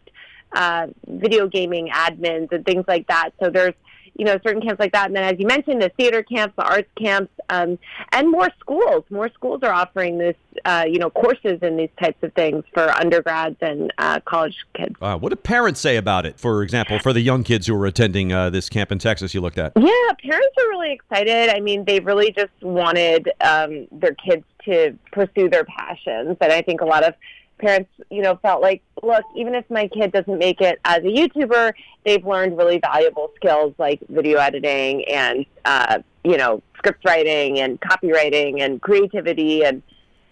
uh, 0.53 0.87
video 1.07 1.49
gaming 1.49 1.91
admins, 1.93 2.51
and 2.51 2.65
things 2.65 2.85
like 2.89 3.07
that. 3.09 3.31
So 3.41 3.51
there's 3.51 3.75
you 4.17 4.25
know, 4.25 4.39
certain 4.45 4.61
camps 4.61 4.79
like 4.79 4.93
that. 4.93 5.07
And 5.07 5.17
then, 5.17 5.25
as 5.25 5.39
you 5.39 5.47
mentioned, 5.47 5.81
the 5.81 5.89
theater 5.91 6.23
camps, 6.23 6.55
the 6.57 6.65
arts 6.65 6.91
camps, 6.97 7.33
um, 7.49 7.79
and 8.13 8.31
more 8.31 8.49
schools. 8.61 9.05
More 9.11 9.31
schools 9.31 9.61
are 9.63 9.73
offering 9.73 10.19
this, 10.19 10.37
uh, 10.65 10.85
you 10.87 10.99
know, 10.99 11.11
courses 11.11 11.59
in 11.63 11.77
these 11.77 11.91
types 12.01 12.23
of 12.23 12.33
things 12.35 12.65
for 12.75 12.91
undergrads 12.91 13.57
and 13.61 13.93
uh, 13.99 14.21
college 14.21 14.57
kids. 14.75 14.95
Uh, 15.01 15.17
what 15.17 15.31
do 15.31 15.37
parents 15.37 15.81
say 15.81 15.97
about 15.97 16.27
it? 16.27 16.39
For 16.39 16.63
example, 16.63 16.99
for 16.99 17.13
the 17.13 17.21
young 17.21 17.43
kids 17.43 17.67
who 17.67 17.81
are 17.81 17.87
attending 17.87 18.33
uh, 18.33 18.51
this 18.51 18.69
camp 18.69 18.93
in 18.93 18.99
Texas, 18.99 19.35
you 19.35 19.41
looked 19.41 19.59
at. 19.59 19.73
Yeah, 19.77 20.13
parents 20.23 20.55
are 20.59 20.69
really 20.69 20.93
excited. 20.93 21.49
I 21.49 21.61
mean, 21.61 21.85
they 21.85 22.01
really 22.01 22.33
just 22.33 22.53
wanted 22.61 23.31
um, 23.41 23.87
their 23.91 24.15
kids 24.15 24.45
to 24.65 24.97
pursue 25.11 25.49
their 25.49 25.65
passions, 25.65 26.37
and 26.41 26.53
I 26.53 26.63
think 26.63 26.81
a 26.81 26.85
lot 26.85 27.03
of 27.03 27.15
parents, 27.63 27.91
you 28.11 28.23
know, 28.23 28.37
felt 28.43 28.61
like, 28.61 28.83
look, 29.03 29.25
even 29.37 29.55
if 29.55 29.69
my 29.71 29.89
kid 29.89 30.13
doesn't 30.13 30.39
make 30.39 30.61
it 30.61 30.79
as 30.85 30.99
a 30.99 31.03
YouTuber, 31.03 31.73
they've 32.05 32.27
learned 32.27 32.59
really 32.59 32.79
valuable 32.79 33.31
skills 33.37 33.75
like 33.79 34.01
video 34.09 34.39
editing 34.39 35.05
and, 35.09 35.47
uh, 35.65 36.01
you 36.25 36.37
know, 36.37 36.63
script 36.77 37.05
writing 37.05 37.61
and 37.61 37.81
copywriting 37.81 38.61
and 38.61 38.83
creativity 38.83 39.65
and 39.65 39.83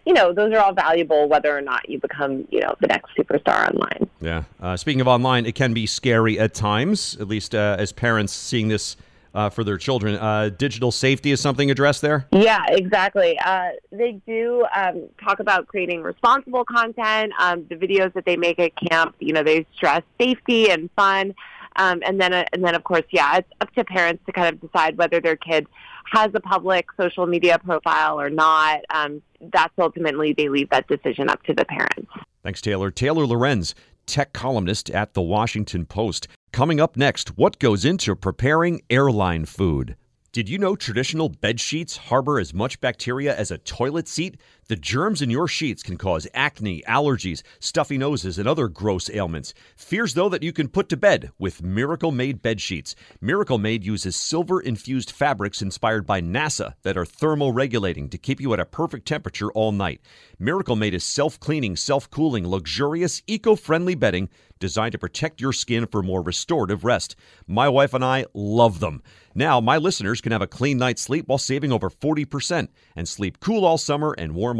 you 0.06 0.14
know, 0.14 0.32
those 0.32 0.52
are 0.52 0.58
all 0.58 0.72
valuable 0.72 1.28
whether 1.28 1.56
or 1.56 1.60
not 1.60 1.88
you 1.88 2.00
become, 2.00 2.48
you 2.50 2.58
know, 2.58 2.74
the 2.80 2.86
next 2.86 3.14
superstar 3.16 3.68
online. 3.68 4.08
Yeah. 4.20 4.44
Uh, 4.58 4.76
speaking 4.76 5.02
of 5.02 5.06
online, 5.06 5.44
it 5.44 5.54
can 5.54 5.74
be 5.74 5.86
scary 5.86 6.38
at 6.38 6.54
times, 6.54 7.16
at 7.20 7.28
least 7.28 7.54
uh, 7.54 7.76
as 7.78 7.92
parents 7.92 8.32
seeing 8.32 8.68
this 8.68 8.96
uh, 9.34 9.50
for 9.50 9.64
their 9.64 9.78
children. 9.78 10.16
Uh, 10.16 10.50
digital 10.50 10.90
safety 10.90 11.30
is 11.30 11.40
something 11.40 11.70
addressed 11.70 12.02
there? 12.02 12.26
Yeah, 12.32 12.64
exactly. 12.68 13.38
Uh, 13.38 13.70
they 13.92 14.20
do 14.26 14.66
um, 14.74 15.08
talk 15.22 15.40
about 15.40 15.66
creating 15.66 16.02
responsible 16.02 16.64
content. 16.64 17.32
Um, 17.40 17.66
the 17.68 17.76
videos 17.76 18.12
that 18.14 18.24
they 18.24 18.36
make 18.36 18.58
at 18.58 18.72
camp, 18.76 19.14
you 19.20 19.32
know, 19.32 19.42
they 19.42 19.66
stress 19.74 20.02
safety 20.20 20.70
and 20.70 20.90
fun. 20.96 21.34
Um, 21.76 22.02
and 22.04 22.20
then, 22.20 22.32
uh, 22.32 22.44
and 22.52 22.64
then, 22.64 22.74
of 22.74 22.84
course, 22.84 23.04
yeah, 23.10 23.36
it's 23.36 23.48
up 23.60 23.72
to 23.74 23.84
parents 23.84 24.22
to 24.26 24.32
kind 24.32 24.52
of 24.52 24.60
decide 24.60 24.98
whether 24.98 25.20
their 25.20 25.36
kid 25.36 25.66
has 26.12 26.30
a 26.34 26.40
public 26.40 26.86
social 26.98 27.26
media 27.26 27.58
profile 27.58 28.20
or 28.20 28.28
not. 28.28 28.80
Um, 28.90 29.22
that's 29.52 29.72
ultimately 29.78 30.32
they 30.32 30.48
leave 30.48 30.68
that 30.70 30.88
decision 30.88 31.28
up 31.28 31.42
to 31.44 31.54
the 31.54 31.64
parents. 31.64 32.10
Thanks, 32.42 32.60
Taylor. 32.60 32.90
Taylor 32.90 33.26
Lorenz, 33.26 33.74
tech 34.10 34.32
columnist 34.32 34.90
at 34.90 35.14
the 35.14 35.22
Washington 35.22 35.86
Post. 35.86 36.26
Coming 36.52 36.80
up 36.80 36.96
next, 36.96 37.38
what 37.38 37.60
goes 37.60 37.84
into 37.84 38.16
preparing 38.16 38.82
airline 38.90 39.44
food? 39.44 39.96
Did 40.32 40.48
you 40.48 40.58
know 40.58 40.74
traditional 40.74 41.28
bed 41.28 41.60
sheets 41.60 41.96
harbor 41.96 42.40
as 42.40 42.52
much 42.52 42.80
bacteria 42.80 43.36
as 43.36 43.52
a 43.52 43.58
toilet 43.58 44.08
seat? 44.08 44.40
The 44.70 44.76
germs 44.76 45.20
in 45.20 45.30
your 45.30 45.48
sheets 45.48 45.82
can 45.82 45.96
cause 45.96 46.28
acne, 46.32 46.80
allergies, 46.86 47.42
stuffy 47.58 47.98
noses, 47.98 48.38
and 48.38 48.46
other 48.46 48.68
gross 48.68 49.10
ailments. 49.10 49.52
Fears, 49.74 50.14
though, 50.14 50.28
that 50.28 50.44
you 50.44 50.52
can 50.52 50.68
put 50.68 50.88
to 50.90 50.96
bed 50.96 51.32
with 51.40 51.60
Miracle 51.60 52.12
Made 52.12 52.40
bed 52.40 52.60
sheets. 52.60 52.94
Miracle 53.20 53.58
Made 53.58 53.82
uses 53.82 54.14
silver 54.14 54.60
infused 54.60 55.10
fabrics 55.10 55.60
inspired 55.60 56.06
by 56.06 56.20
NASA 56.20 56.74
that 56.82 56.96
are 56.96 57.04
thermoregulating 57.04 58.12
to 58.12 58.16
keep 58.16 58.40
you 58.40 58.54
at 58.54 58.60
a 58.60 58.64
perfect 58.64 59.08
temperature 59.08 59.50
all 59.50 59.72
night. 59.72 60.00
Miracle 60.38 60.76
Made 60.76 60.94
is 60.94 61.02
self 61.02 61.40
cleaning, 61.40 61.74
self 61.74 62.08
cooling, 62.08 62.46
luxurious, 62.46 63.24
eco 63.26 63.56
friendly 63.56 63.96
bedding 63.96 64.28
designed 64.60 64.92
to 64.92 64.98
protect 64.98 65.40
your 65.40 65.52
skin 65.52 65.86
for 65.86 66.02
more 66.02 66.22
restorative 66.22 66.84
rest. 66.84 67.16
My 67.48 67.68
wife 67.68 67.94
and 67.94 68.04
I 68.04 68.26
love 68.34 68.78
them. 68.78 69.02
Now, 69.34 69.60
my 69.60 69.78
listeners 69.78 70.20
can 70.20 70.32
have 70.32 70.42
a 70.42 70.46
clean 70.46 70.76
night's 70.78 71.02
sleep 71.02 71.26
while 71.26 71.38
saving 71.38 71.72
over 71.72 71.88
40% 71.88 72.68
and 72.94 73.08
sleep 73.08 73.40
cool 73.40 73.64
all 73.64 73.78
summer 73.78 74.14
and 74.16 74.34
warm 74.34 74.59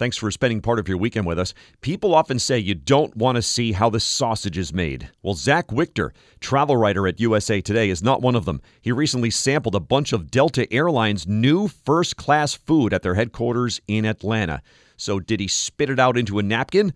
Thanks 0.00 0.16
for 0.16 0.30
spending 0.30 0.62
part 0.62 0.78
of 0.78 0.88
your 0.88 0.96
weekend 0.96 1.26
with 1.26 1.38
us. 1.38 1.52
People 1.82 2.14
often 2.14 2.38
say 2.38 2.58
you 2.58 2.74
don't 2.74 3.14
want 3.14 3.36
to 3.36 3.42
see 3.42 3.72
how 3.72 3.90
the 3.90 4.00
sausage 4.00 4.56
is 4.56 4.72
made. 4.72 5.10
Well, 5.22 5.34
Zach 5.34 5.66
Wichter, 5.66 6.12
travel 6.40 6.78
writer 6.78 7.06
at 7.06 7.20
USA 7.20 7.60
Today, 7.60 7.90
is 7.90 8.02
not 8.02 8.22
one 8.22 8.34
of 8.34 8.46
them. 8.46 8.62
He 8.80 8.92
recently 8.92 9.28
sampled 9.28 9.74
a 9.74 9.78
bunch 9.78 10.14
of 10.14 10.30
Delta 10.30 10.66
Airlines' 10.72 11.26
new 11.26 11.68
first 11.68 12.16
class 12.16 12.54
food 12.54 12.94
at 12.94 13.02
their 13.02 13.12
headquarters 13.12 13.78
in 13.88 14.06
Atlanta. 14.06 14.62
So, 14.96 15.20
did 15.20 15.38
he 15.38 15.48
spit 15.48 15.90
it 15.90 16.00
out 16.00 16.16
into 16.16 16.38
a 16.38 16.42
napkin 16.42 16.94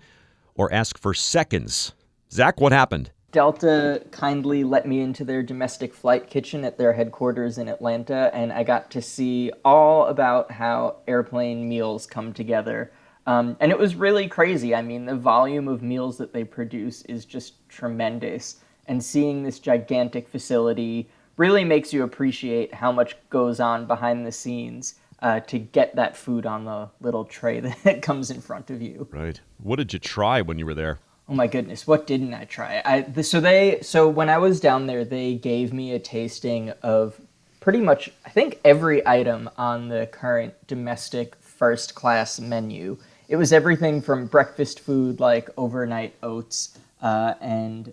or 0.55 0.73
ask 0.73 0.97
for 0.97 1.13
seconds? 1.13 1.93
Zach, 2.33 2.59
what 2.59 2.73
happened? 2.73 3.11
Delta 3.35 4.01
kindly 4.13 4.63
let 4.63 4.87
me 4.87 5.01
into 5.01 5.25
their 5.25 5.43
domestic 5.43 5.93
flight 5.93 6.31
kitchen 6.31 6.65
at 6.65 6.79
their 6.79 6.93
headquarters 6.93 7.59
in 7.59 7.67
Atlanta, 7.67 8.31
and 8.33 8.53
I 8.53 8.63
got 8.63 8.93
to 8.93 9.03
see 9.03 9.51
all 9.65 10.07
about 10.07 10.53
how 10.53 10.99
airplane 11.09 11.69
meals 11.69 12.07
come 12.07 12.33
together. 12.33 12.93
Um, 13.27 13.57
and 13.59 13.73
it 13.73 13.79
was 13.79 13.97
really 13.97 14.29
crazy. 14.29 14.73
I 14.73 14.83
mean, 14.83 15.05
the 15.05 15.17
volume 15.17 15.67
of 15.67 15.83
meals 15.83 16.17
that 16.19 16.33
they 16.33 16.45
produce 16.45 17.03
is 17.07 17.25
just 17.25 17.69
tremendous. 17.69 18.61
And 18.87 19.03
seeing 19.03 19.43
this 19.43 19.59
gigantic 19.59 20.29
facility 20.29 21.09
really 21.37 21.65
makes 21.65 21.93
you 21.93 22.05
appreciate 22.05 22.73
how 22.73 22.93
much 22.93 23.17
goes 23.31 23.59
on 23.59 23.87
behind 23.87 24.25
the 24.25 24.31
scenes 24.31 24.95
uh, 25.19 25.41
to 25.41 25.59
get 25.59 25.97
that 25.97 26.17
food 26.17 26.47
on 26.47 26.67
the 26.67 26.89
little 27.01 27.25
tray 27.25 27.59
that 27.83 28.01
comes 28.01 28.31
in 28.31 28.41
front 28.41 28.71
of 28.71 28.81
you. 28.81 29.09
Right. 29.11 29.41
What 29.59 29.77
did 29.77 29.93
you 29.93 29.99
try 29.99 30.41
when 30.41 30.61
you 30.61 30.67
were 30.67 30.75
there? 30.75 31.01
Oh 31.27 31.35
my 31.35 31.47
goodness, 31.47 31.87
what 31.87 32.07
didn't 32.07 32.35
I 32.35 32.45
try? 32.45 32.83
I 32.85 33.23
so 33.23 33.41
they 33.41 33.79
so 33.81 34.09
when 34.09 34.29
I 34.29 34.37
was 34.37 34.61
down 34.61 34.87
there, 34.87 35.05
they 35.05 35.35
gave 35.35 35.73
me 35.73 35.93
a 35.93 35.99
tasting 35.99 36.71
of 36.83 37.19
pretty 37.61 37.81
much 37.81 38.11
I 38.27 38.29
think 38.29 38.61
every 38.63 39.07
item 39.07 39.49
on 39.57 39.89
the 39.89 40.07
current 40.07 40.55
domestic 40.67 41.35
first 41.37 41.95
class 41.95 42.39
menu. 42.39 42.99
It 43.29 43.37
was 43.37 43.55
everything 43.55 44.03
from 44.03 44.27
breakfast 44.27 44.81
food 44.81 45.19
like 45.19 45.49
overnight 45.57 46.15
oats 46.23 46.79
uh, 47.01 47.35
and 47.41 47.93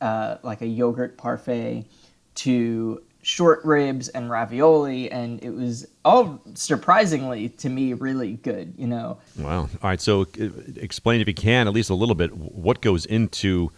uh, 0.00 0.38
like 0.42 0.60
a 0.62 0.66
yogurt 0.66 1.16
parfait 1.16 1.84
to 2.34 3.00
short 3.22 3.64
ribs 3.64 4.08
and 4.08 4.30
ravioli, 4.30 5.10
and 5.10 5.42
it 5.42 5.50
was 5.50 5.86
all 6.04 6.40
surprisingly 6.54 7.48
to 7.48 7.68
me 7.68 7.94
really 7.94 8.34
good. 8.34 8.74
You 8.76 8.88
know. 8.88 9.18
Wow. 9.38 9.60
All 9.60 9.68
right. 9.82 10.00
So, 10.00 10.22
uh, 10.22 10.48
explain 10.76 11.20
if 11.20 11.28
you 11.28 11.34
can, 11.34 11.66
at 11.66 11.72
least 11.72 11.90
a 11.90 11.94
little 11.94 12.14
bit, 12.14 12.36
what 12.36 12.80
goes 12.80 13.06
into. 13.06 13.70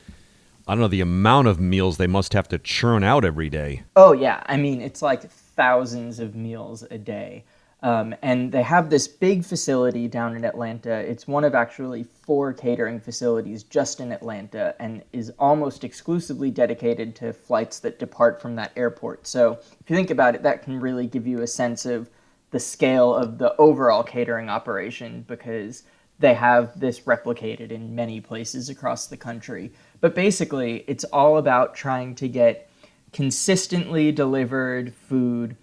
I 0.67 0.73
don't 0.73 0.81
know 0.81 0.89
the 0.89 1.03
amount 1.03 1.47
of 1.49 1.61
meals 1.61 1.99
they 1.99 2.07
must 2.07 2.33
have 2.33 2.49
to 2.49 2.59
churn 2.59 3.05
out 3.05 3.23
every 3.23 3.51
day. 3.51 3.83
Oh 3.97 4.13
yeah, 4.13 4.43
I 4.47 4.57
mean 4.57 4.81
it's 4.81 5.03
like 5.03 5.31
thousands 5.31 6.19
of 6.19 6.35
meals 6.35 6.85
a 6.91 6.97
day. 6.97 7.45
Um, 7.85 8.15
and 8.23 8.51
they 8.51 8.63
have 8.63 8.89
this 8.89 9.07
big 9.07 9.45
facility 9.45 10.09
down 10.09 10.37
in 10.37 10.45
Atlanta. 10.47 10.91
It's 10.91 11.29
one 11.29 11.45
of 11.45 11.55
actually 11.55 12.05
four 12.05 12.55
catering 12.55 12.99
facilities 12.99 13.63
just 13.63 14.01
in 14.01 14.11
Atlanta 14.11 14.75
and 14.81 15.03
is 15.13 15.31
almost 15.39 15.85
exclusively 15.85 16.51
dedicated 16.51 17.15
to 17.17 17.35
flights 17.35 17.81
that 17.81 17.99
depart 17.99 18.41
from 18.41 18.57
that 18.57 18.73
airport. 18.75 19.27
So, 19.27 19.59
if 19.81 19.91
you 19.91 19.95
think 19.95 20.09
about 20.09 20.35
it, 20.35 20.43
that 20.45 20.63
can 20.63 20.81
really 20.81 21.07
give 21.07 21.27
you 21.27 21.43
a 21.43 21.47
sense 21.47 21.85
of 21.85 22.09
the 22.53 22.59
scale 22.59 23.15
of 23.15 23.37
the 23.37 23.55
overall 23.57 24.03
catering 24.03 24.49
operation 24.49 25.23
because 25.29 25.83
they 26.19 26.33
have 26.33 26.81
this 26.81 27.01
replicated 27.01 27.71
in 27.71 27.95
many 27.95 28.19
places 28.19 28.71
across 28.71 29.09
the 29.09 29.17
country. 29.19 29.71
But 30.01 30.15
basically, 30.15 30.85
it's 30.87 31.05
all 31.05 31.37
about 31.37 31.75
trying 31.75 32.15
to 32.15 32.29
get 32.29 32.71
consistently 33.13 34.11
delivered 34.11 34.95
food 34.95 35.55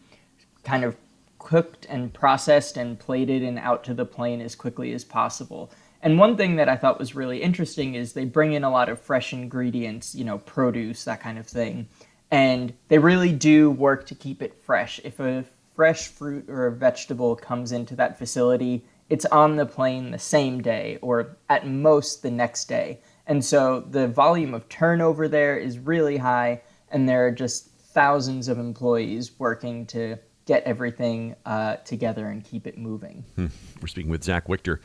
kind 0.64 0.84
of 0.84 0.96
cooked 1.42 1.88
and 1.90 2.14
processed 2.14 2.78
and 2.78 3.00
plated 3.00 3.42
and 3.42 3.58
out 3.58 3.84
to 3.84 3.94
the 3.94 4.06
plane 4.06 4.42
as 4.42 4.56
quickly 4.56 4.94
as 4.94 5.04
possible. 5.04 5.72
And 6.04 6.20
one 6.20 6.38
thing 6.38 6.56
that 6.56 6.70
I 6.70 6.78
thought 6.78 7.00
was 7.00 7.16
really 7.16 7.42
interesting 7.42 7.96
is 7.96 8.14
they 8.14 8.26
bring 8.26 8.54
in 8.54 8.64
a 8.64 8.70
lot 8.70 8.90
of 8.90 9.02
fresh 9.02 9.34
ingredients, 9.34 10.16
you 10.16 10.24
know, 10.24 10.38
produce, 10.38 11.04
that 11.04 11.20
kind 11.20 11.38
of 11.38 11.48
thing. 11.48 11.88
And 12.30 12.74
they 12.88 13.00
really 13.00 13.34
do 13.34 13.72
work 13.72 14.06
to 14.08 14.16
keep 14.16 14.42
it 14.42 14.54
fresh. 14.64 15.02
If 15.04 15.20
a 15.20 15.44
fresh 15.76 16.08
fruit 16.08 16.48
or 16.48 16.68
a 16.68 16.72
vegetable 16.72 17.36
comes 17.36 17.72
into 17.72 17.96
that 17.96 18.18
facility, 18.18 18.86
it's 19.10 19.26
on 19.26 19.58
the 19.58 19.66
plane 19.66 20.12
the 20.12 20.20
same 20.20 20.62
day 20.62 21.00
or 21.02 21.38
at 21.50 21.68
most 21.68 22.22
the 22.22 22.32
next 22.32 22.66
day. 22.66 23.00
And 23.28 23.44
so 23.44 23.82
the 23.82 24.08
volume 24.08 24.54
of 24.54 24.70
turnover 24.70 25.28
there 25.28 25.58
is 25.58 25.80
really 25.80 26.18
high, 26.18 26.62
and 26.90 27.10
there 27.10 27.26
are 27.26 27.32
just 27.32 27.68
thousands 27.68 28.48
of 28.48 28.58
employees 28.58 29.40
working 29.40 29.86
to 29.88 30.18
get 30.46 30.64
everything 30.64 31.36
uh, 31.46 31.78
together 31.78 32.28
and 32.28 32.44
keep 32.44 32.68
it 32.68 32.78
moving. 32.78 33.24
Hmm. 33.36 33.48
We're 33.82 33.88
speaking 33.88 34.12
with 34.12 34.24
Zach 34.24 34.48
Wichter. 34.48 34.80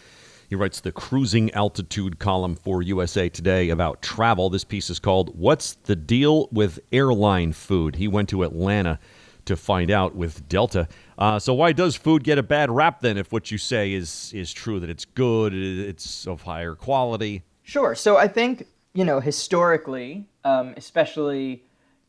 He 0.48 0.54
writes 0.54 0.80
the 0.80 0.92
cruising 0.92 1.52
altitude 1.54 2.18
column 2.18 2.54
for 2.54 2.82
USA 2.82 3.28
Today 3.28 3.70
about 3.70 4.00
travel. 4.00 4.48
This 4.48 4.64
piece 4.64 4.90
is 4.90 4.98
called 4.98 5.36
What's 5.36 5.74
the 5.74 5.96
Deal 5.96 6.48
with 6.52 6.78
Airline 6.92 7.52
Food? 7.52 7.96
He 7.96 8.06
went 8.06 8.28
to 8.28 8.44
Atlanta 8.44 9.00
to 9.46 9.56
find 9.56 9.90
out 9.90 10.14
with 10.14 10.48
Delta. 10.48 10.88
Uh, 11.18 11.38
so 11.38 11.54
why 11.54 11.72
does 11.72 11.96
food 11.96 12.22
get 12.22 12.38
a 12.38 12.42
bad 12.42 12.70
rap 12.70 13.00
then? 13.00 13.16
If 13.16 13.32
what 13.32 13.50
you 13.50 13.58
say 13.58 13.92
is 13.92 14.32
is 14.34 14.52
true, 14.52 14.78
that 14.80 14.90
it's 14.90 15.04
good, 15.04 15.54
it's 15.54 16.26
of 16.26 16.42
higher 16.42 16.74
quality. 16.74 17.42
Sure. 17.62 17.94
So 17.94 18.16
I 18.16 18.28
think 18.28 18.66
you 18.92 19.04
know 19.04 19.20
historically, 19.20 20.28
um, 20.44 20.74
especially 20.76 21.64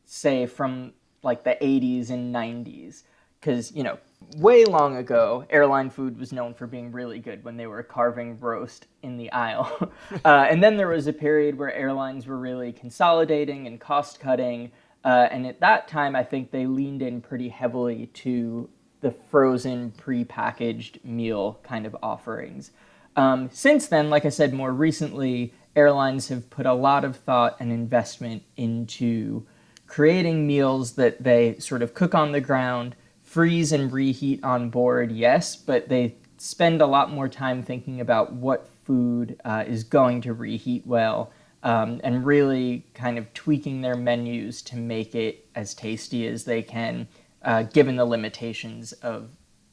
say 0.05 0.45
from 0.45 0.93
like 1.23 1.43
the 1.43 1.57
80s 1.61 2.09
and 2.09 2.33
90s, 2.33 3.03
because 3.39 3.71
you 3.75 3.83
know 3.83 3.97
way 4.35 4.65
long 4.65 4.97
ago, 4.97 5.45
airline 5.49 5.89
food 5.89 6.19
was 6.19 6.33
known 6.33 6.53
for 6.53 6.67
being 6.67 6.91
really 6.91 7.19
good 7.19 7.43
when 7.43 7.57
they 7.57 7.67
were 7.67 7.83
carving 7.83 8.39
roast 8.39 8.87
in 9.03 9.17
the 9.17 9.31
aisle. 9.31 9.91
uh, 10.25 10.47
and 10.49 10.63
then 10.63 10.77
there 10.77 10.87
was 10.87 11.07
a 11.07 11.13
period 11.13 11.57
where 11.57 11.73
airlines 11.73 12.27
were 12.27 12.37
really 12.37 12.71
consolidating 12.71 13.67
and 13.67 13.79
cost 13.79 14.19
cutting. 14.19 14.71
Uh, 15.03 15.27
and 15.31 15.45
at 15.45 15.59
that 15.59 15.87
time, 15.87 16.15
I 16.15 16.23
think 16.23 16.51
they 16.51 16.65
leaned 16.65 17.01
in 17.01 17.21
pretty 17.21 17.49
heavily 17.49 18.07
to 18.15 18.69
the 19.01 19.11
frozen, 19.11 19.91
pre-packaged 19.91 20.99
meal 21.05 21.59
kind 21.63 21.85
of 21.85 21.95
offerings. 22.01 22.71
Um, 23.15 23.49
since 23.51 23.87
then, 23.87 24.09
like 24.09 24.25
I 24.25 24.29
said, 24.29 24.53
more 24.53 24.73
recently, 24.73 25.53
airlines 25.75 26.27
have 26.29 26.49
put 26.49 26.65
a 26.65 26.73
lot 26.73 27.05
of 27.05 27.15
thought 27.15 27.57
and 27.59 27.71
investment 27.71 28.43
into 28.57 29.45
creating 29.85 30.45
meals 30.45 30.93
that 30.93 31.23
they 31.23 31.57
sort 31.59 31.81
of 31.81 31.93
cook 31.93 32.13
on 32.13 32.31
the 32.31 32.41
ground– 32.41 32.95
freeze 33.27 33.73
and 33.73 33.91
reheat 33.91 34.41
on 34.41 34.69
board, 34.69 35.11
yes, 35.11 35.55
but 35.55 35.89
they 35.89 36.15
spend 36.37 36.81
a 36.81 36.87
lot 36.87 37.11
more 37.11 37.27
time 37.27 37.61
thinking 37.61 37.99
about 37.99 38.31
what 38.31 38.69
food 38.85 39.39
uh, 39.43 39.65
is 39.67 39.83
going 39.83 40.21
to 40.21 40.33
reheat 40.33 40.87
well 40.87 41.31
um, 41.61 41.99
and 42.05 42.25
really 42.25 42.85
kind 42.93 43.17
of 43.17 43.31
tweaking 43.33 43.81
their 43.81 43.95
menus 43.95 44.61
to 44.61 44.77
make 44.77 45.13
it 45.13 45.45
as 45.55 45.73
tasty 45.73 46.25
as 46.25 46.45
they 46.45 46.61
can, 46.61 47.05
uh, 47.41 47.63
given 47.63 47.97
the 47.97 48.05
limitations 48.05 48.93
of 48.93 49.29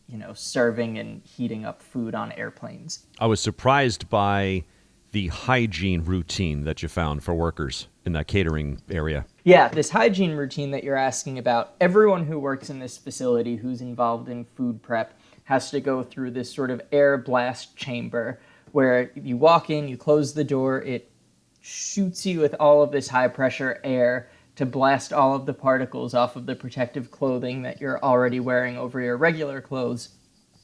you 0.09 0.19
know 0.19 0.35
serving 0.35 0.99
and 0.99 1.23
heating 1.23 1.64
up 1.64 1.81
food 1.81 2.14
on 2.14 2.33
airplanes. 2.33 3.07
I 3.21 3.27
was 3.27 3.40
surprised 3.40 4.11
by 4.11 4.64
the 5.12 5.29
hygiene 5.29 6.05
routine 6.05 6.64
that 6.64 6.83
you 6.83 6.88
found 6.88 7.23
for 7.23 7.35
workers 7.35 7.87
in 8.05 8.14
that 8.14 8.27
catering 8.27 8.83
area. 8.90 9.25
Yeah, 9.46 9.68
this 9.68 9.90
hygiene 9.90 10.33
routine 10.33 10.70
that 10.70 10.85
you're 10.85 10.96
asking 10.96 11.38
about, 11.38 11.74
everyone 11.78 12.24
who 12.24 12.38
works 12.38 12.70
in 12.70 12.78
this 12.78 12.96
facility 12.96 13.57
who's 13.57 13.83
involved 13.83 14.30
in 14.30 14.46
food 14.46 14.83
prep 14.83 15.20
has 15.44 15.70
to 15.72 15.83
go 15.83 16.02
through 16.02 16.30
this 16.30 16.50
sort 16.50 16.70
of 16.70 16.80
air 16.90 17.18
blast 17.18 17.76
chamber 17.76 18.40
where 18.72 19.11
you 19.14 19.37
walk 19.37 19.68
in, 19.68 19.87
you 19.87 19.98
close 19.98 20.33
the 20.33 20.44
door, 20.44 20.80
it 20.80 21.12
shoots 21.61 22.24
you 22.24 22.40
with 22.40 22.54
all 22.59 22.83
of 22.83 22.90
this 22.90 23.07
high 23.07 23.28
pressure 23.28 23.83
air 23.85 24.30
to 24.57 24.64
blast 24.64 25.12
all 25.12 25.35
of 25.35 25.44
the 25.44 25.52
particles 25.52 26.14
off 26.14 26.37
of 26.37 26.46
the 26.46 26.57
protective 26.57 27.11
clothing 27.11 27.61
that 27.61 27.83
you're 27.83 28.02
already 28.02 28.40
wearing 28.40 28.78
over 28.78 28.98
your 28.98 29.18
regular 29.18 29.61
clothes. 29.61 30.09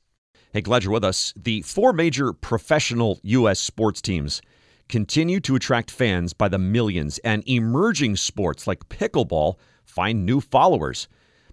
Hey, 0.57 0.61
glad 0.61 0.83
you're 0.83 0.91
with 0.91 1.03
us. 1.03 1.35
The 1.35 1.61
four 1.61 1.93
major 1.93 2.33
professional 2.33 3.19
U.S. 3.21 3.59
sports 3.59 4.01
teams 4.01 4.41
continue 4.89 5.39
to 5.41 5.55
attract 5.55 5.91
fans 5.91 6.33
by 6.33 6.47
the 6.47 6.57
millions, 6.57 7.19
and 7.19 7.47
emerging 7.47 8.15
sports 8.15 8.65
like 8.65 8.89
pickleball 8.89 9.57
find 9.83 10.25
new 10.25 10.41
followers. 10.41 11.07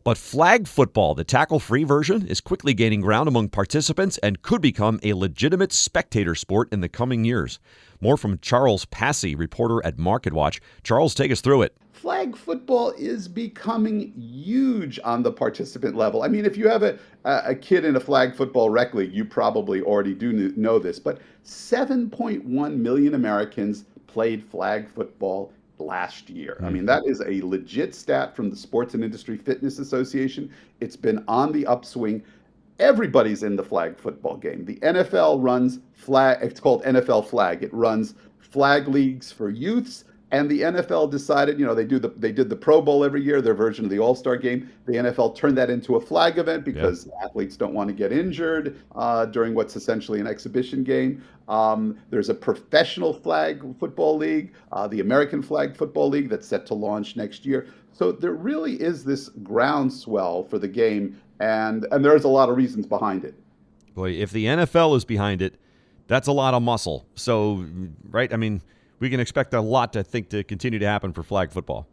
But 0.05 0.19
flag 0.19 0.69
football, 0.69 1.15
the 1.15 1.25
tackle 1.25 1.59
free 1.59 1.83
version, 1.83 2.27
is 2.27 2.43
quickly 2.43 2.75
gaining 2.75 3.01
ground 3.01 3.27
among 3.27 3.49
participants 3.49 4.19
and 4.19 4.43
could 4.43 4.61
become 4.61 5.01
a 5.03 5.15
legitimate 5.15 5.73
spectator 5.73 6.35
sport 6.35 6.71
in 6.71 6.83
the 6.83 6.91
coming 6.91 7.25
years. 7.25 7.59
More 8.03 8.19
from 8.19 8.39
Charles 8.41 8.85
Passy, 8.85 9.35
reporter 9.35 9.81
at 9.83 9.97
MarketWatch. 9.97 10.61
Charles, 10.83 11.15
take 11.15 11.33
us 11.33 11.41
through 11.41 11.63
it 11.63 11.75
flag 12.05 12.37
football 12.37 12.91
is 12.99 13.29
becoming 13.29 14.13
huge 14.15 15.01
on 15.05 15.23
the 15.23 15.33
participant 15.33 15.97
level. 15.97 16.23
I 16.23 16.29
mean, 16.29 16.45
if 16.45 16.55
you 16.55 16.69
have 16.69 16.83
a, 16.83 16.99
a 17.25 17.55
kid 17.55 17.87
in 17.87 17.97
a 17.97 18.01
flag 18.01 18.37
football 18.37 18.69
rec 18.69 18.93
league, 18.93 19.15
you 19.15 19.25
probably 19.25 19.81
already 19.81 20.13
do 20.13 20.53
know 20.55 20.79
this, 20.79 20.99
but 20.99 21.21
7.1 21.47 22.77
million 22.77 23.15
Americans 23.15 23.87
played 24.07 24.45
flag 24.45 24.87
football 24.91 25.51
last 25.79 26.31
year. 26.31 26.57
I 26.61 26.67
hmm. 26.67 26.75
mean, 26.75 26.87
that 26.87 27.03
is 27.07 27.21
a 27.21 27.43
legit 27.43 27.95
stat 27.95 28.35
from 28.35 28.51
the 28.51 28.57
Sports 28.57 28.95
and 28.95 29.05
Industry 29.05 29.37
Fitness 29.37 29.79
Association. 29.79 30.51
It's 30.81 30.97
been 30.97 31.25
on 31.29 31.53
the 31.53 31.67
upswing. 31.67 32.23
Everybody's 32.79 33.43
in 33.43 33.57
the 33.57 33.63
flag 33.63 33.99
football 33.99 34.37
game. 34.37 34.65
The 34.65 34.77
NFL 34.77 35.43
runs 35.43 35.79
flag, 35.93 36.39
it's 36.43 36.61
called 36.61 36.83
NFL 36.85 37.27
Flag. 37.29 37.63
It 37.63 37.73
runs 37.73 38.15
flag 38.41 38.89
leagues 38.89 39.31
for 39.31 39.51
youths 39.51 40.05
and 40.35 40.51
the 40.51 40.63
NFL 40.63 41.13
decided, 41.13 41.61
you 41.61 41.65
know, 41.65 41.77
they 41.77 41.85
do 41.85 42.01
the 42.01 42.09
they 42.09 42.33
did 42.33 42.51
the 42.51 42.57
Pro 42.57 42.83
Bowl 42.83 43.05
every 43.05 43.23
year, 43.23 43.41
their 43.41 43.55
version 43.55 43.85
of 43.85 43.91
the 43.91 44.01
All 44.01 44.17
Star 44.17 44.37
Game. 44.37 44.69
The 44.87 44.95
NFL 44.95 45.37
turned 45.37 45.57
that 45.59 45.71
into 45.71 45.95
a 45.95 46.01
flag 46.01 46.39
event 46.39 46.65
because 46.65 47.07
yeah. 47.07 47.25
athletes 47.25 47.57
don't 47.57 47.73
want 47.73 47.87
to 47.87 47.95
get 47.95 48.11
injured 48.11 48.77
uh, 48.97 49.27
during 49.27 49.55
what's 49.55 49.77
essentially 49.77 50.19
an 50.19 50.27
exhibition 50.27 50.83
game. 50.83 51.23
Um, 51.49 51.97
there's 52.11 52.31
a 52.31 52.35
professional 52.35 53.13
flag 53.13 53.63
football 53.79 54.17
league, 54.17 54.53
uh, 54.73 54.89
the 54.89 54.99
American 54.99 55.41
Flag 55.41 55.77
Football 55.77 56.09
League, 56.09 56.29
that's 56.29 56.49
set 56.49 56.67
to 56.67 56.75
launch 56.75 57.15
next 57.15 57.47
year. 57.47 57.69
So 57.93 58.11
there 58.11 58.33
really 58.33 58.73
is 58.83 59.05
this 59.05 59.29
groundswell 59.45 60.43
for 60.43 60.59
the 60.59 60.67
game, 60.67 61.21
and 61.39 61.87
and 61.93 62.05
there's 62.05 62.25
a 62.25 62.29
lot 62.29 62.49
of 62.49 62.57
reasons 62.57 62.87
behind 62.87 63.25
it. 63.25 63.37
Boy, 63.95 64.11
if 64.11 64.33
the 64.33 64.47
NFL 64.47 64.97
is 64.97 65.05
behind 65.05 65.43
it, 65.43 65.55
that's 66.09 66.27
a 66.27 66.33
lot 66.33 66.55
of 66.55 66.63
muscle. 66.63 67.07
So, 67.15 67.65
right? 68.11 68.33
I 68.33 68.37
mean 68.37 68.61
we 68.99 69.11
can 69.11 69.21
expect 69.21 69.55
a 69.55 69.61
lot 69.61 69.93
to 69.93 70.03
think 70.03 70.29
to 70.31 70.45
continue 70.45 70.79
to 70.79 70.87
happen 70.87 71.13
for 71.13 71.23
flag 71.23 71.51
football. 71.51 71.87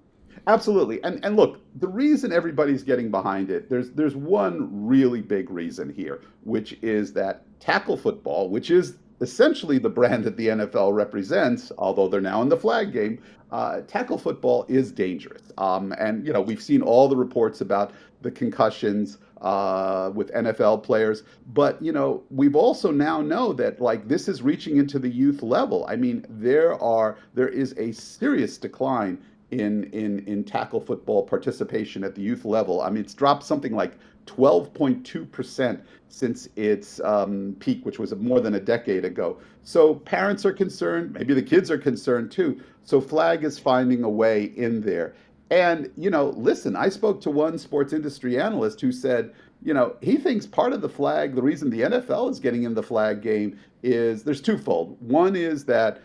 Absolutely. 0.48 1.04
And 1.04 1.24
and 1.24 1.36
look, 1.36 1.60
the 1.80 1.88
reason 1.88 2.32
everybody's 2.32 2.84
getting 2.84 3.12
behind 3.12 3.50
it, 3.50 3.70
there's 3.70 3.92
there's 3.92 4.16
one 4.16 4.70
really 4.72 5.22
big 5.22 5.50
reason 5.50 5.94
here, 5.94 6.22
which 6.44 6.74
is 6.82 7.14
that 7.14 7.44
tackle 7.60 7.98
football, 7.98 8.50
which 8.50 8.72
is 8.72 8.98
essentially 9.22 9.78
the 9.78 9.90
brand 9.90 10.24
that 10.26 10.36
the 10.36 10.48
NFL 10.48 10.94
represents, 10.94 11.72
although 11.78 12.08
they're 12.08 12.22
now 12.22 12.42
in 12.42 12.50
the 12.50 12.58
flag 12.58 12.92
game, 12.92 13.22
uh, 13.52 13.82
tackle 13.82 14.18
football 14.18 14.66
is 14.68 14.92
dangerous. 14.92 15.52
Um, 15.58 15.94
and 16.00 16.26
you 16.26 16.34
know, 16.34 16.42
we've 16.42 16.62
seen 16.62 16.82
all 16.82 17.08
the 17.08 17.16
reports 17.16 17.62
about 17.62 17.92
the 18.22 18.32
concussions, 18.32 19.18
uh, 19.42 20.12
with 20.14 20.32
NFL 20.34 20.84
players. 20.84 21.24
But 21.54 21.82
you 21.82 21.92
know, 21.92 22.24
we've 22.30 22.56
also 22.56 22.92
now 22.92 23.22
know 23.22 23.54
that 23.54 23.82
like 23.82 24.08
this 24.08 24.28
is 24.28 24.42
reaching 24.42 24.78
into 24.78 25.00
the 25.00 25.10
youth 25.10 25.42
level. 25.42 25.86
I 25.90 25.96
mean, 25.96 26.26
there 26.30 26.82
are 26.82 27.18
there 27.34 27.50
is 27.50 27.74
a 27.78 27.92
serious 27.92 28.58
decline 28.58 29.18
in 29.50 29.86
in 29.86 30.20
in 30.28 30.44
tackle 30.44 30.80
football 30.80 31.24
participation 31.24 32.04
at 32.04 32.16
the 32.16 32.22
youth 32.22 32.46
level. 32.46 32.82
I 32.82 32.90
mean, 32.90 33.04
it's 33.04 33.14
dropped 33.14 33.44
something 33.44 33.76
like 33.76 33.94
12.2% 34.38 35.82
since 36.10 36.48
its 36.56 37.00
um, 37.02 37.56
peak, 37.60 37.86
which 37.86 38.00
was 38.00 38.14
more 38.16 38.40
than 38.40 38.56
a 38.56 38.60
decade 38.60 39.06
ago. 39.06 39.38
So 39.64 39.96
parents 39.96 40.46
are 40.46 40.54
concerned, 40.54 41.14
maybe 41.14 41.34
the 41.34 41.42
kids 41.42 41.70
are 41.72 41.78
concerned 41.78 42.32
too. 42.32 42.62
So 42.84 43.00
Flag 43.00 43.44
is 43.44 43.60
finding 43.60 44.04
a 44.04 44.10
way 44.10 44.46
in 44.56 44.82
there. 44.82 45.16
And, 45.50 45.92
you 45.98 46.10
know, 46.10 46.30
listen, 46.38 46.76
I 46.76 46.90
spoke 46.90 47.20
to 47.22 47.32
one 47.32 47.58
sports 47.58 47.94
industry 47.94 48.40
analyst 48.40 48.80
who 48.80 48.92
said, 48.92 49.34
you 49.64 49.74
know, 49.74 49.96
he 50.02 50.18
thinks 50.18 50.48
part 50.48 50.74
of 50.74 50.82
the 50.82 50.90
flag, 50.90 51.36
the 51.36 51.42
reason 51.42 51.70
the 51.70 51.82
NFL 51.82 52.32
is 52.32 52.40
getting 52.40 52.64
in 52.64 52.74
the 52.74 52.82
flag 52.82 53.22
game 53.22 53.60
is 53.84 54.24
there's 54.24 54.42
twofold. 54.42 54.98
One 55.02 55.36
is 55.36 55.66
that 55.66 56.02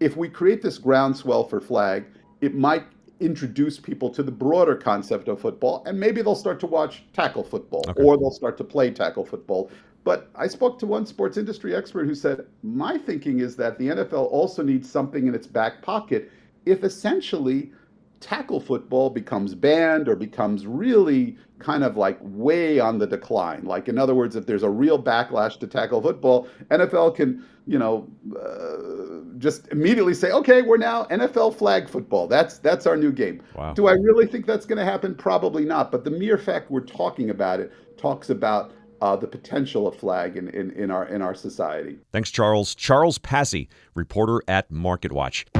if 0.00 0.16
we 0.16 0.28
create 0.28 0.60
this 0.60 0.76
groundswell 0.76 1.44
for 1.44 1.60
flag, 1.60 2.04
it 2.40 2.54
might 2.54 2.84
introduce 3.20 3.78
people 3.78 4.10
to 4.10 4.22
the 4.22 4.30
broader 4.32 4.74
concept 4.74 5.28
of 5.28 5.40
football, 5.40 5.82
and 5.86 5.98
maybe 5.98 6.22
they'll 6.22 6.34
start 6.34 6.58
to 6.60 6.66
watch 6.66 7.04
tackle 7.12 7.44
football 7.44 7.84
Okay. 7.88 8.02
or 8.02 8.16
they'll 8.16 8.30
start 8.30 8.56
to 8.58 8.64
play 8.64 8.90
tackle 8.90 9.24
football. 9.24 9.70
But 10.02 10.30
I 10.34 10.46
spoke 10.46 10.78
to 10.78 10.86
one 10.86 11.04
sports 11.04 11.36
industry 11.36 11.74
expert 11.74 12.06
who 12.06 12.14
said, 12.14 12.46
My 12.62 12.96
thinking 12.96 13.40
is 13.40 13.54
that 13.56 13.78
the 13.78 13.88
NFL 13.88 14.30
also 14.30 14.62
needs 14.62 14.90
something 14.90 15.26
in 15.26 15.34
its 15.34 15.46
back 15.46 15.82
pocket 15.82 16.30
if 16.66 16.84
essentially 16.84 17.72
tackle 18.20 18.60
football 18.60 19.10
becomes 19.10 19.54
banned 19.54 20.08
or 20.08 20.14
becomes 20.14 20.66
really 20.66 21.36
kind 21.58 21.84
of 21.84 21.96
like 21.96 22.18
way 22.22 22.78
on 22.78 22.98
the 22.98 23.06
decline. 23.06 23.64
Like, 23.64 23.88
in 23.88 23.98
other 23.98 24.14
words, 24.14 24.36
if 24.36 24.46
there's 24.46 24.62
a 24.62 24.70
real 24.70 25.02
backlash 25.02 25.58
to 25.60 25.66
tackle 25.66 26.02
football, 26.02 26.48
NFL 26.70 27.16
can, 27.16 27.44
you 27.66 27.78
know, 27.78 28.08
uh, 28.38 29.38
just 29.38 29.68
immediately 29.68 30.14
say, 30.14 30.30
okay, 30.32 30.62
we're 30.62 30.76
now 30.76 31.04
NFL 31.06 31.54
flag 31.56 31.88
football. 31.88 32.26
That's 32.26 32.58
that's 32.58 32.86
our 32.86 32.96
new 32.96 33.12
game. 33.12 33.42
Wow. 33.54 33.72
Do 33.74 33.88
I 33.88 33.92
really 33.92 34.26
think 34.26 34.46
that's 34.46 34.66
going 34.66 34.78
to 34.78 34.84
happen? 34.84 35.14
Probably 35.14 35.64
not. 35.64 35.90
But 35.90 36.04
the 36.04 36.10
mere 36.10 36.38
fact 36.38 36.70
we're 36.70 36.80
talking 36.80 37.30
about 37.30 37.60
it 37.60 37.72
talks 37.96 38.30
about 38.30 38.72
uh, 39.00 39.16
the 39.16 39.26
potential 39.26 39.86
of 39.86 39.96
flag 39.96 40.36
in, 40.36 40.48
in, 40.48 40.70
in 40.72 40.90
our 40.90 41.06
in 41.06 41.22
our 41.22 41.34
society. 41.34 41.98
Thanks, 42.12 42.30
Charles. 42.30 42.74
Charles 42.74 43.18
Passy, 43.18 43.68
reporter 43.94 44.42
at 44.46 44.70
MarketWatch. 44.70 45.59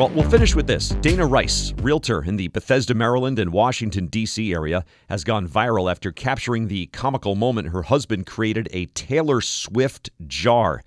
Well, 0.00 0.08
we'll 0.14 0.30
finish 0.30 0.54
with 0.54 0.66
this. 0.66 0.88
Dana 1.02 1.26
Rice, 1.26 1.74
realtor 1.82 2.24
in 2.24 2.36
the 2.36 2.48
Bethesda, 2.48 2.94
Maryland 2.94 3.38
and 3.38 3.52
Washington, 3.52 4.06
D.C. 4.06 4.50
area, 4.50 4.82
has 5.10 5.24
gone 5.24 5.46
viral 5.46 5.90
after 5.90 6.10
capturing 6.10 6.68
the 6.68 6.86
comical 6.86 7.34
moment 7.34 7.68
her 7.68 7.82
husband 7.82 8.24
created 8.24 8.66
a 8.72 8.86
Taylor 8.86 9.42
Swift 9.42 10.08
jar. 10.26 10.82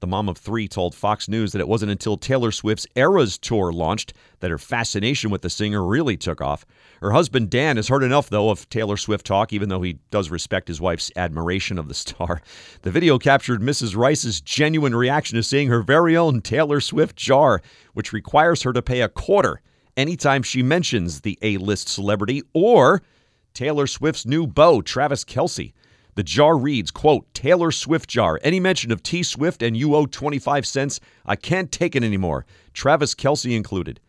The 0.00 0.06
mom 0.06 0.28
of 0.28 0.36
three 0.36 0.68
told 0.68 0.94
Fox 0.94 1.28
News 1.28 1.52
that 1.52 1.60
it 1.60 1.68
wasn't 1.68 1.90
until 1.90 2.16
Taylor 2.16 2.50
Swift's 2.50 2.86
Eras 2.94 3.38
tour 3.38 3.72
launched 3.72 4.12
that 4.40 4.50
her 4.50 4.58
fascination 4.58 5.30
with 5.30 5.42
the 5.42 5.48
singer 5.48 5.84
really 5.84 6.16
took 6.16 6.40
off. 6.40 6.66
Her 7.00 7.12
husband 7.12 7.50
Dan 7.50 7.76
has 7.76 7.88
heard 7.88 8.02
enough, 8.02 8.28
though, 8.28 8.50
of 8.50 8.68
Taylor 8.68 8.96
Swift 8.96 9.24
talk, 9.26 9.52
even 9.52 9.68
though 9.68 9.82
he 9.82 9.98
does 10.10 10.30
respect 10.30 10.68
his 10.68 10.80
wife's 10.80 11.10
admiration 11.16 11.78
of 11.78 11.88
the 11.88 11.94
star. 11.94 12.42
The 12.82 12.90
video 12.90 13.18
captured 13.18 13.62
Mrs. 13.62 13.96
Rice's 13.96 14.40
genuine 14.40 14.94
reaction 14.94 15.36
to 15.36 15.42
seeing 15.42 15.68
her 15.68 15.80
very 15.82 16.16
own 16.16 16.42
Taylor 16.42 16.80
Swift 16.80 17.16
jar, 17.16 17.62
which 17.94 18.12
requires 18.12 18.62
her 18.62 18.72
to 18.74 18.82
pay 18.82 19.00
a 19.00 19.08
quarter 19.08 19.62
anytime 19.96 20.42
she 20.42 20.62
mentions 20.62 21.20
the 21.20 21.38
A 21.40 21.56
list 21.56 21.88
celebrity 21.88 22.42
or 22.52 23.02
Taylor 23.54 23.86
Swift's 23.86 24.26
new 24.26 24.46
beau, 24.46 24.82
Travis 24.82 25.24
Kelce. 25.24 25.72
The 26.16 26.22
jar 26.22 26.56
reads, 26.56 26.90
quote, 26.90 27.32
Taylor 27.34 27.72
Swift 27.72 28.08
jar. 28.08 28.38
Any 28.42 28.60
mention 28.60 28.92
of 28.92 29.02
T 29.02 29.22
Swift 29.22 29.62
and 29.62 29.76
you 29.76 29.94
owe 29.94 30.06
25 30.06 30.66
cents? 30.66 31.00
I 31.26 31.34
can't 31.34 31.72
take 31.72 31.96
it 31.96 32.04
anymore. 32.04 32.46
Travis 32.72 33.14
Kelce 33.14 33.56
included. 33.56 34.00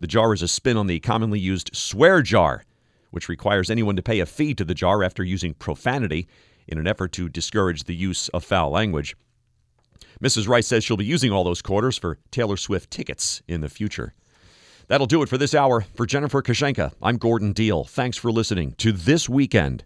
The 0.00 0.08
jar 0.08 0.32
is 0.32 0.42
a 0.42 0.48
spin 0.48 0.76
on 0.76 0.86
the 0.86 0.98
commonly 0.98 1.38
used 1.38 1.70
swear 1.74 2.22
jar, 2.22 2.64
which 3.10 3.28
requires 3.28 3.70
anyone 3.70 3.96
to 3.96 4.02
pay 4.02 4.18
a 4.20 4.26
fee 4.26 4.54
to 4.54 4.64
the 4.64 4.74
jar 4.74 5.04
after 5.04 5.22
using 5.22 5.54
profanity 5.54 6.26
in 6.66 6.78
an 6.78 6.86
effort 6.86 7.12
to 7.12 7.28
discourage 7.28 7.84
the 7.84 7.94
use 7.94 8.28
of 8.30 8.44
foul 8.44 8.70
language. 8.70 9.14
Mrs. 10.20 10.48
Rice 10.48 10.66
says 10.66 10.82
she'll 10.82 10.96
be 10.96 11.04
using 11.04 11.30
all 11.30 11.44
those 11.44 11.62
quarters 11.62 11.96
for 11.96 12.18
Taylor 12.30 12.56
Swift 12.56 12.90
tickets 12.90 13.42
in 13.46 13.60
the 13.60 13.68
future. 13.68 14.14
That'll 14.88 15.06
do 15.06 15.22
it 15.22 15.28
for 15.28 15.38
this 15.38 15.54
hour. 15.54 15.84
For 15.94 16.06
Jennifer 16.06 16.42
Kushinka, 16.42 16.92
I'm 17.00 17.16
Gordon 17.16 17.52
Deal. 17.52 17.84
Thanks 17.84 18.16
for 18.16 18.32
listening 18.32 18.72
to 18.78 18.90
This 18.90 19.28
Weekend 19.28 19.84